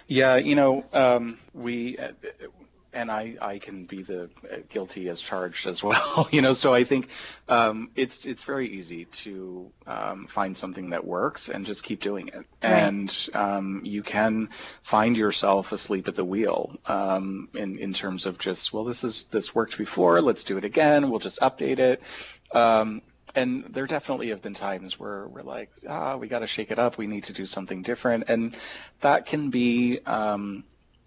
Yeah, 0.06 0.36
you 0.36 0.54
know, 0.54 0.84
um, 0.92 1.38
we 1.54 1.96
and 2.94 3.10
I, 3.10 3.36
I 3.40 3.58
can 3.58 3.84
be 3.84 4.02
the 4.02 4.30
uh, 4.50 4.56
guilty 4.68 5.08
as 5.08 5.20
charged 5.20 5.66
as 5.66 5.82
well, 5.82 6.28
you 6.32 6.40
know. 6.40 6.52
So 6.52 6.72
I 6.72 6.84
think 6.84 7.08
um, 7.48 7.90
it's 7.96 8.24
it's 8.24 8.44
very 8.44 8.68
easy 8.68 9.04
to 9.06 9.70
um, 9.86 10.26
find 10.26 10.56
something 10.56 10.90
that 10.90 11.04
works 11.04 11.48
and 11.48 11.66
just 11.66 11.82
keep 11.82 12.00
doing 12.00 12.28
it, 12.28 12.34
right. 12.34 12.46
and 12.62 13.28
um, 13.34 13.82
you 13.84 14.02
can 14.02 14.48
find 14.82 15.16
yourself 15.16 15.72
asleep 15.72 16.08
at 16.08 16.14
the 16.14 16.24
wheel 16.24 16.76
um, 16.86 17.48
in 17.54 17.78
in 17.78 17.92
terms 17.92 18.24
of 18.26 18.38
just 18.38 18.72
well, 18.72 18.84
this 18.84 19.04
is 19.04 19.24
this 19.24 19.54
worked 19.54 19.76
before, 19.76 20.20
let's 20.22 20.44
do 20.44 20.56
it 20.56 20.64
again. 20.64 21.10
We'll 21.10 21.20
just 21.20 21.40
update 21.40 21.78
it. 21.78 22.00
Um, 22.52 23.02
and 23.34 23.64
there 23.70 23.86
definitely 23.86 24.28
have 24.28 24.42
been 24.42 24.54
times 24.54 24.98
where 24.98 25.26
we're 25.26 25.42
like, 25.42 25.70
ah, 25.88 26.16
we 26.16 26.28
got 26.28 26.40
to 26.40 26.46
shake 26.46 26.70
it 26.70 26.78
up. 26.78 26.96
We 26.96 27.08
need 27.08 27.24
to 27.24 27.32
do 27.32 27.46
something 27.46 27.82
different, 27.82 28.24
and 28.28 28.56
that 29.00 29.26
can 29.26 29.50
be 29.50 29.98
um, 30.06 30.62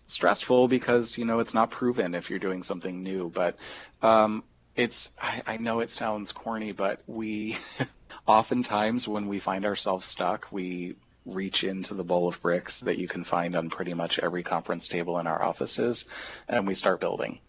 stressful 0.08 0.68
because 0.68 1.18
you 1.18 1.26
know 1.26 1.40
it's 1.40 1.54
not 1.54 1.70
proven 1.70 2.16
if 2.16 2.30
you're 2.30 2.40
doing 2.40 2.64
something 2.64 3.04
new 3.04 3.30
but 3.30 3.58
um, 4.02 4.44
it's 4.76 5.10
I, 5.22 5.42
I, 5.46 5.58
know 5.58 5.82
it 5.82 5.90
sounds 5.90 6.32
corny 6.32 6.72
but 6.72 7.02
we 7.08 7.58
oftentimes 8.28 9.08
when 9.08 9.28
we 9.28 9.40
find 9.40 9.66
ourselves 9.66 10.06
stuck 10.06 10.48
we 10.52 10.96
reach 11.26 11.66
into 11.66 11.94
the 11.94 12.06
bowl 12.06 12.30
of 12.30 12.42
bricks 12.42 12.80
that 12.82 12.98
you 12.98 13.08
can 13.08 13.26
find 13.26 13.56
on 13.56 13.70
pretty 13.70 13.94
much 13.94 14.18
every 14.18 14.44
conference 14.44 14.88
table 14.88 15.20
in 15.20 15.28
our 15.28 15.44
offices 15.44 16.06
and 16.48 16.66
we 16.66 16.74
start 16.74 17.02
building 17.02 17.40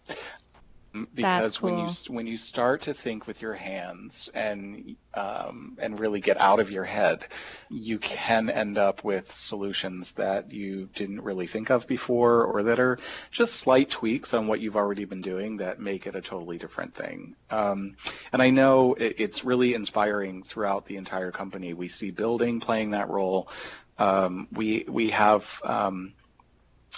because 1.13 1.57
cool. 1.57 1.71
when 1.71 1.79
you 1.79 1.91
when 2.07 2.27
you 2.27 2.37
start 2.37 2.81
to 2.81 2.93
think 2.93 3.27
with 3.27 3.41
your 3.41 3.53
hands 3.53 4.29
and 4.33 4.95
um, 5.13 5.77
and 5.79 5.99
really 5.99 6.19
get 6.19 6.39
out 6.39 6.59
of 6.59 6.71
your 6.71 6.83
head, 6.83 7.27
you 7.69 7.99
can 7.99 8.49
end 8.49 8.77
up 8.77 9.03
with 9.03 9.31
solutions 9.31 10.11
that 10.13 10.51
you 10.51 10.89
didn't 10.95 11.21
really 11.21 11.47
think 11.47 11.69
of 11.69 11.87
before, 11.87 12.43
or 12.45 12.63
that 12.63 12.79
are 12.79 12.97
just 13.31 13.53
slight 13.53 13.89
tweaks 13.89 14.33
on 14.33 14.47
what 14.47 14.59
you've 14.59 14.75
already 14.75 15.05
been 15.05 15.21
doing 15.21 15.57
that 15.57 15.79
make 15.79 16.07
it 16.07 16.15
a 16.15 16.21
totally 16.21 16.57
different 16.57 16.95
thing. 16.95 17.35
Um, 17.49 17.95
and 18.33 18.41
I 18.41 18.49
know 18.49 18.95
it, 18.95 19.15
it's 19.19 19.43
really 19.45 19.73
inspiring 19.73 20.43
throughout 20.43 20.85
the 20.85 20.97
entire 20.97 21.31
company. 21.31 21.73
We 21.73 21.87
see 21.87 22.11
building 22.11 22.59
playing 22.59 22.91
that 22.91 23.09
role. 23.09 23.49
Um, 23.99 24.47
we 24.51 24.85
we 24.87 25.09
have 25.09 25.61
um, 25.63 26.13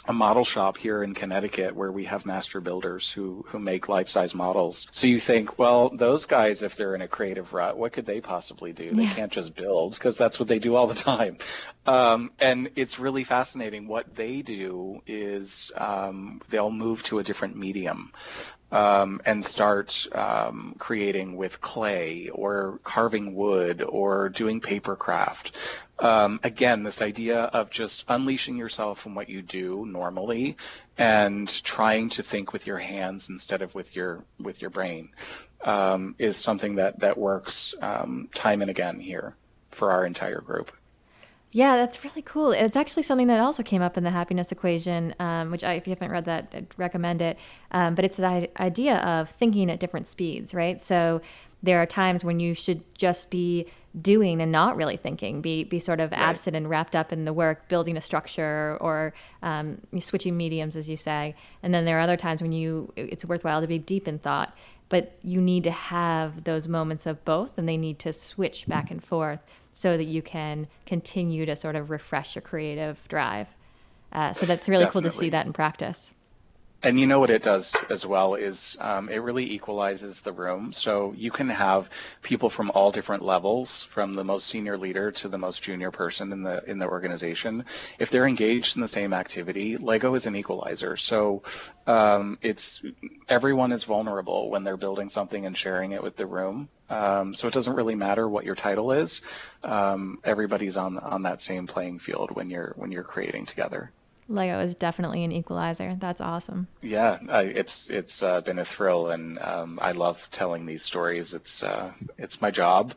a 0.08 0.14
model 0.14 0.44
shop 0.44 0.78
here 0.78 1.04
in 1.04 1.14
Connecticut 1.14 1.76
where 1.76 1.92
we 1.92 2.06
have 2.06 2.26
master 2.26 2.60
builders 2.60 3.12
who 3.12 3.46
who 3.50 3.60
make 3.60 3.88
life-size 3.88 4.34
models. 4.34 4.88
So 4.92 5.08
you 5.08 5.20
think, 5.20 5.60
well, 5.60 5.90
those 5.90 6.26
guys 6.26 6.64
if 6.64 6.76
they're 6.76 6.96
in 6.96 7.02
a 7.02 7.08
creative 7.08 7.54
rut, 7.54 7.78
what 7.78 7.94
could 7.94 8.06
they 8.06 8.22
possibly 8.22 8.74
do? 8.74 8.92
They 8.92 9.08
can't 9.08 9.32
just 9.32 9.56
build 9.56 9.94
because 9.94 10.18
that's 10.18 10.40
what 10.40 10.48
they 10.48 10.60
do 10.60 10.76
all 10.76 10.88
the 10.88 10.96
time. 10.96 11.38
Um, 11.86 12.32
and 12.40 12.72
it's 12.76 13.00
really 13.00 13.24
fascinating. 13.24 13.88
What 13.88 14.16
they 14.16 14.42
do 14.42 15.02
is 15.06 15.72
um, 15.76 16.42
they'll 16.50 16.72
move 16.72 17.04
to 17.04 17.20
a 17.20 17.24
different 17.24 17.56
medium 17.56 18.12
um, 18.72 19.22
and 19.26 19.44
start 19.44 20.08
um, 20.14 20.76
creating 20.80 21.36
with 21.36 21.60
clay 21.62 22.30
or 22.34 22.80
carving 22.84 23.36
wood 23.36 23.82
or 23.82 24.30
doing 24.30 24.62
paper 24.62 24.96
craft. 24.96 25.56
Um, 26.00 26.40
again, 26.44 26.84
this 26.84 27.02
idea 27.02 27.44
of 27.44 27.70
just 27.70 28.06
unleashing 28.08 28.58
yourself 28.58 29.00
from 29.00 29.14
what 29.14 29.30
you 29.30 29.42
do 29.42 29.86
normally 29.86 30.58
and 30.98 31.48
trying 31.64 32.10
to 32.10 32.24
think 32.24 32.54
with 32.54 32.66
your 32.66 32.80
hands 32.80 33.30
instead 33.30 33.62
of 33.62 33.76
with 33.76 33.96
your 33.96 34.24
with 34.40 34.62
your 34.62 34.72
brain 34.72 35.10
um, 35.64 36.16
is 36.18 36.38
something 36.38 36.76
that 36.76 37.00
that 37.00 37.18
works 37.18 37.76
um, 37.82 38.30
time 38.34 38.62
and 38.62 38.72
again 38.72 39.00
here 39.00 39.36
for 39.70 39.92
our 39.92 40.06
entire 40.06 40.42
group. 40.42 40.72
Yeah, 41.54 41.76
that's 41.76 42.02
really 42.06 42.22
cool. 42.22 42.54
It's 42.54 42.78
actually 42.78 43.04
something 43.04 43.28
that 43.28 43.40
also 43.40 43.62
came 43.62 43.82
up 43.82 43.98
in 43.98 44.06
the 44.06 44.10
happiness 44.10 44.54
equation, 44.54 45.14
um, 45.20 45.52
which 45.52 45.66
I, 45.66 45.74
if 45.74 45.86
you 45.86 45.92
haven't 45.92 46.12
read 46.12 46.24
that, 46.26 46.54
I'd 46.56 46.68
recommend 46.78 47.22
it. 47.22 47.38
Um, 47.72 47.94
but 47.94 48.06
it's 48.06 48.18
the 48.18 48.50
idea 48.58 48.98
of 49.00 49.30
thinking 49.32 49.70
at 49.70 49.80
different 49.80 50.08
speeds, 50.08 50.54
right? 50.54 50.80
So 50.80 51.22
there 51.62 51.82
are 51.82 51.86
times 51.86 52.24
when 52.24 52.40
you 52.40 52.54
should 52.54 52.86
just 52.96 53.30
be 53.30 53.66
doing 54.02 54.42
and 54.42 54.50
not 54.50 54.78
really 54.78 54.96
thinking, 54.96 55.42
be 55.42 55.66
be 55.66 55.78
sort 55.78 56.00
of 56.00 56.12
right. 56.12 56.22
absent 56.22 56.56
and 56.56 56.70
wrapped 56.70 56.96
up 56.96 57.12
in 57.12 57.26
the 57.26 57.34
work, 57.34 57.68
building 57.68 57.98
a 57.98 58.02
structure 58.02 58.78
or 58.80 59.14
um, 59.44 59.78
switching 60.00 60.38
mediums, 60.38 60.78
as 60.78 60.90
you 60.90 60.96
say. 60.96 61.36
And 61.62 61.74
then 61.74 61.84
there 61.84 61.98
are 61.98 62.02
other 62.02 62.16
times 62.16 62.42
when 62.42 62.54
you 62.54 62.94
it's 62.96 63.26
worthwhile 63.26 63.60
to 63.60 63.68
be 63.68 63.78
deep 63.78 64.08
in 64.08 64.20
thought. 64.20 64.56
but 64.88 65.18
you 65.24 65.42
need 65.42 65.64
to 65.64 65.72
have 65.72 66.44
those 66.44 66.68
moments 66.68 67.06
of 67.06 67.24
both 67.24 67.58
and 67.58 67.68
they 67.68 67.78
need 67.78 67.98
to 67.98 68.12
switch 68.12 68.68
back 68.68 68.92
and 68.92 69.02
forth 69.04 69.40
so 69.74 69.98
that 69.98 70.06
you 70.06 70.22
can 70.22 70.68
continue 70.86 71.46
to 71.46 71.56
sort 71.56 71.76
of 71.76 71.90
refresh 71.90 72.36
your 72.36 72.42
creative 72.42 73.08
drive. 73.08 73.50
Uh, 74.12 74.34
so 74.34 74.46
that's 74.46 74.68
really 74.68 74.84
Definitely. 74.84 75.02
cool 75.02 75.12
to 75.12 75.18
see 75.18 75.30
that 75.30 75.46
in 75.46 75.54
practice. 75.54 76.14
And 76.84 77.00
you 77.00 77.06
know 77.06 77.20
what 77.20 77.30
it 77.30 77.44
does 77.44 77.76
as 77.92 78.08
well 78.08 78.34
is 78.34 78.76
um, 78.80 79.08
it 79.10 79.18
really 79.18 79.52
equalizes 79.52 80.22
the 80.22 80.32
room. 80.32 80.72
So 80.72 81.14
you 81.16 81.30
can 81.30 81.48
have 81.48 81.92
people 82.24 82.50
from 82.50 82.72
all 82.74 82.92
different 82.92 83.24
levels, 83.24 83.84
from 83.84 84.16
the 84.16 84.24
most 84.24 84.48
senior 84.48 84.80
leader 84.80 85.12
to 85.12 85.28
the 85.28 85.38
most 85.38 85.62
junior 85.62 85.92
person 85.92 86.32
in 86.32 86.42
the 86.42 86.64
in 86.66 86.80
the 86.80 86.88
organization. 86.88 87.66
If 88.00 88.10
they're 88.10 88.26
engaged 88.26 88.78
in 88.78 88.82
the 88.82 88.88
same 88.88 89.14
activity, 89.14 89.78
Lego 89.78 90.16
is 90.16 90.26
an 90.26 90.36
equalizer. 90.36 90.98
So 90.98 91.44
um, 91.86 92.40
it's 92.42 92.82
everyone 93.30 93.72
is 93.72 93.84
vulnerable 93.84 94.50
when 94.50 94.64
they're 94.64 94.76
building 94.76 95.10
something 95.10 95.46
and 95.46 95.56
sharing 95.56 95.92
it 95.92 96.02
with 96.02 96.16
the 96.16 96.26
room. 96.26 96.68
Um, 96.90 97.36
so 97.36 97.48
it 97.48 97.54
doesn't 97.54 97.76
really 97.76 97.96
matter 97.96 98.28
what 98.28 98.44
your 98.44 98.56
title 98.56 98.92
is. 98.92 99.22
Um, 99.64 100.20
everybody's 100.24 100.78
on 100.78 100.98
on 100.98 101.22
that 101.24 101.44
same 101.44 101.68
playing 101.68 102.00
field 102.00 102.32
when 102.32 102.50
you're 102.50 102.74
when 102.76 102.92
you're 102.92 103.04
creating 103.04 103.46
together. 103.46 103.92
Lego 104.32 104.60
is 104.60 104.76
definitely 104.76 105.24
an 105.24 105.32
equalizer. 105.32 105.96
That's 106.00 106.22
awesome. 106.22 106.68
Yeah, 106.82 107.20
I, 107.30 107.44
it's 107.44 107.90
it's 107.90 108.24
uh, 108.24 108.42
been 108.42 108.60
a 108.60 108.66
thrill, 108.66 109.12
and 109.12 109.40
um, 109.40 109.80
I 109.82 109.92
love 109.92 110.28
telling 110.32 110.66
these 110.66 110.84
stories. 110.84 111.34
It's 111.34 111.64
uh, 111.64 111.92
it's 112.18 112.42
my 112.42 112.52
job, 112.52 112.94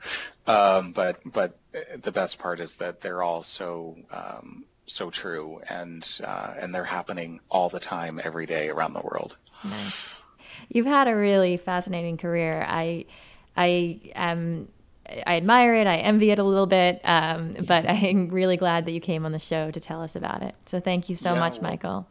um, 0.46 0.92
but 0.92 1.20
but 1.24 1.58
the 2.02 2.12
best 2.12 2.38
part 2.38 2.60
is 2.60 2.74
that 2.74 3.00
they're 3.00 3.22
all 3.22 3.42
so 3.42 3.96
um, 4.10 4.64
so 4.86 5.10
true, 5.10 5.60
and 5.68 6.06
uh, 6.22 6.54
and 6.58 6.74
they're 6.74 6.84
happening 6.84 7.40
all 7.50 7.68
the 7.68 7.80
time, 7.80 8.20
every 8.22 8.46
day 8.46 8.68
around 8.68 8.92
the 8.92 9.02
world. 9.02 9.36
Nice. 9.64 10.16
You've 10.68 10.86
had 10.86 11.08
a 11.08 11.16
really 11.16 11.56
fascinating 11.56 12.16
career. 12.16 12.64
I 12.66 13.06
I 13.56 14.00
am 14.14 14.68
I 15.08 15.36
admire 15.36 15.74
it. 15.74 15.86
I 15.86 15.96
envy 15.96 16.30
it 16.30 16.38
a 16.38 16.44
little 16.44 16.66
bit, 16.66 17.00
um, 17.04 17.54
but 17.66 17.86
I'm 17.88 18.28
really 18.28 18.56
glad 18.56 18.86
that 18.86 18.92
you 18.92 19.00
came 19.00 19.26
on 19.26 19.32
the 19.32 19.38
show 19.38 19.70
to 19.70 19.80
tell 19.80 20.02
us 20.02 20.16
about 20.16 20.42
it. 20.42 20.54
So 20.66 20.80
thank 20.80 21.08
you 21.08 21.16
so 21.16 21.34
yeah, 21.34 21.40
much, 21.40 21.60
Michael. 21.60 22.06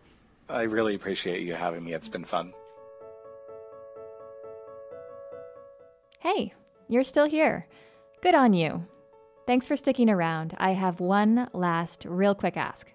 I 0.50 0.64
really 0.64 0.96
appreciate 0.96 1.42
you 1.42 1.54
having 1.54 1.84
me. 1.84 1.94
It's 1.94 2.10
been 2.10 2.26
fun. 2.26 2.54
Hey, 6.20 6.54
you're 6.88 7.04
still 7.04 7.28
here. 7.28 7.68
Good 8.22 8.36
on 8.36 8.54
you. 8.54 8.86
Thanks 9.46 9.68
for 9.68 9.76
sticking 9.76 10.10
around. 10.10 10.56
I 10.58 10.72
have 10.72 11.02
one 11.02 11.50
last 11.52 12.06
real 12.08 12.36
quick 12.36 12.56
ask. 12.56 12.90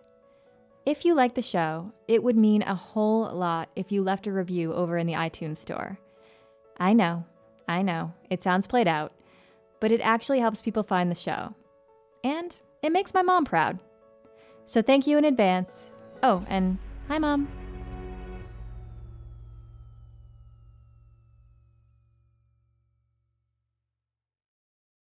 If 0.86 1.04
you 1.04 1.14
like 1.14 1.34
the 1.34 1.42
show, 1.42 1.92
it 2.06 2.22
would 2.22 2.36
mean 2.36 2.62
a 2.62 2.74
whole 2.74 3.30
lot 3.30 3.68
if 3.76 3.92
you 3.92 4.02
left 4.02 4.26
a 4.26 4.32
review 4.32 4.72
over 4.72 4.96
in 4.96 5.06
the 5.06 5.12
iTunes 5.12 5.58
store. 5.58 5.98
I 6.78 6.94
know, 6.94 7.26
I 7.68 7.82
know, 7.82 8.14
it 8.30 8.42
sounds 8.42 8.66
played 8.66 8.88
out 8.88 9.12
but 9.80 9.92
it 9.92 10.00
actually 10.00 10.40
helps 10.40 10.62
people 10.62 10.82
find 10.82 11.10
the 11.10 11.14
show. 11.14 11.54
And 12.24 12.56
it 12.82 12.92
makes 12.92 13.14
my 13.14 13.22
mom 13.22 13.44
proud. 13.44 13.78
So 14.64 14.82
thank 14.82 15.06
you 15.06 15.18
in 15.18 15.24
advance. 15.24 15.94
Oh, 16.22 16.44
and 16.48 16.78
hi, 17.08 17.18
Mom. 17.18 17.48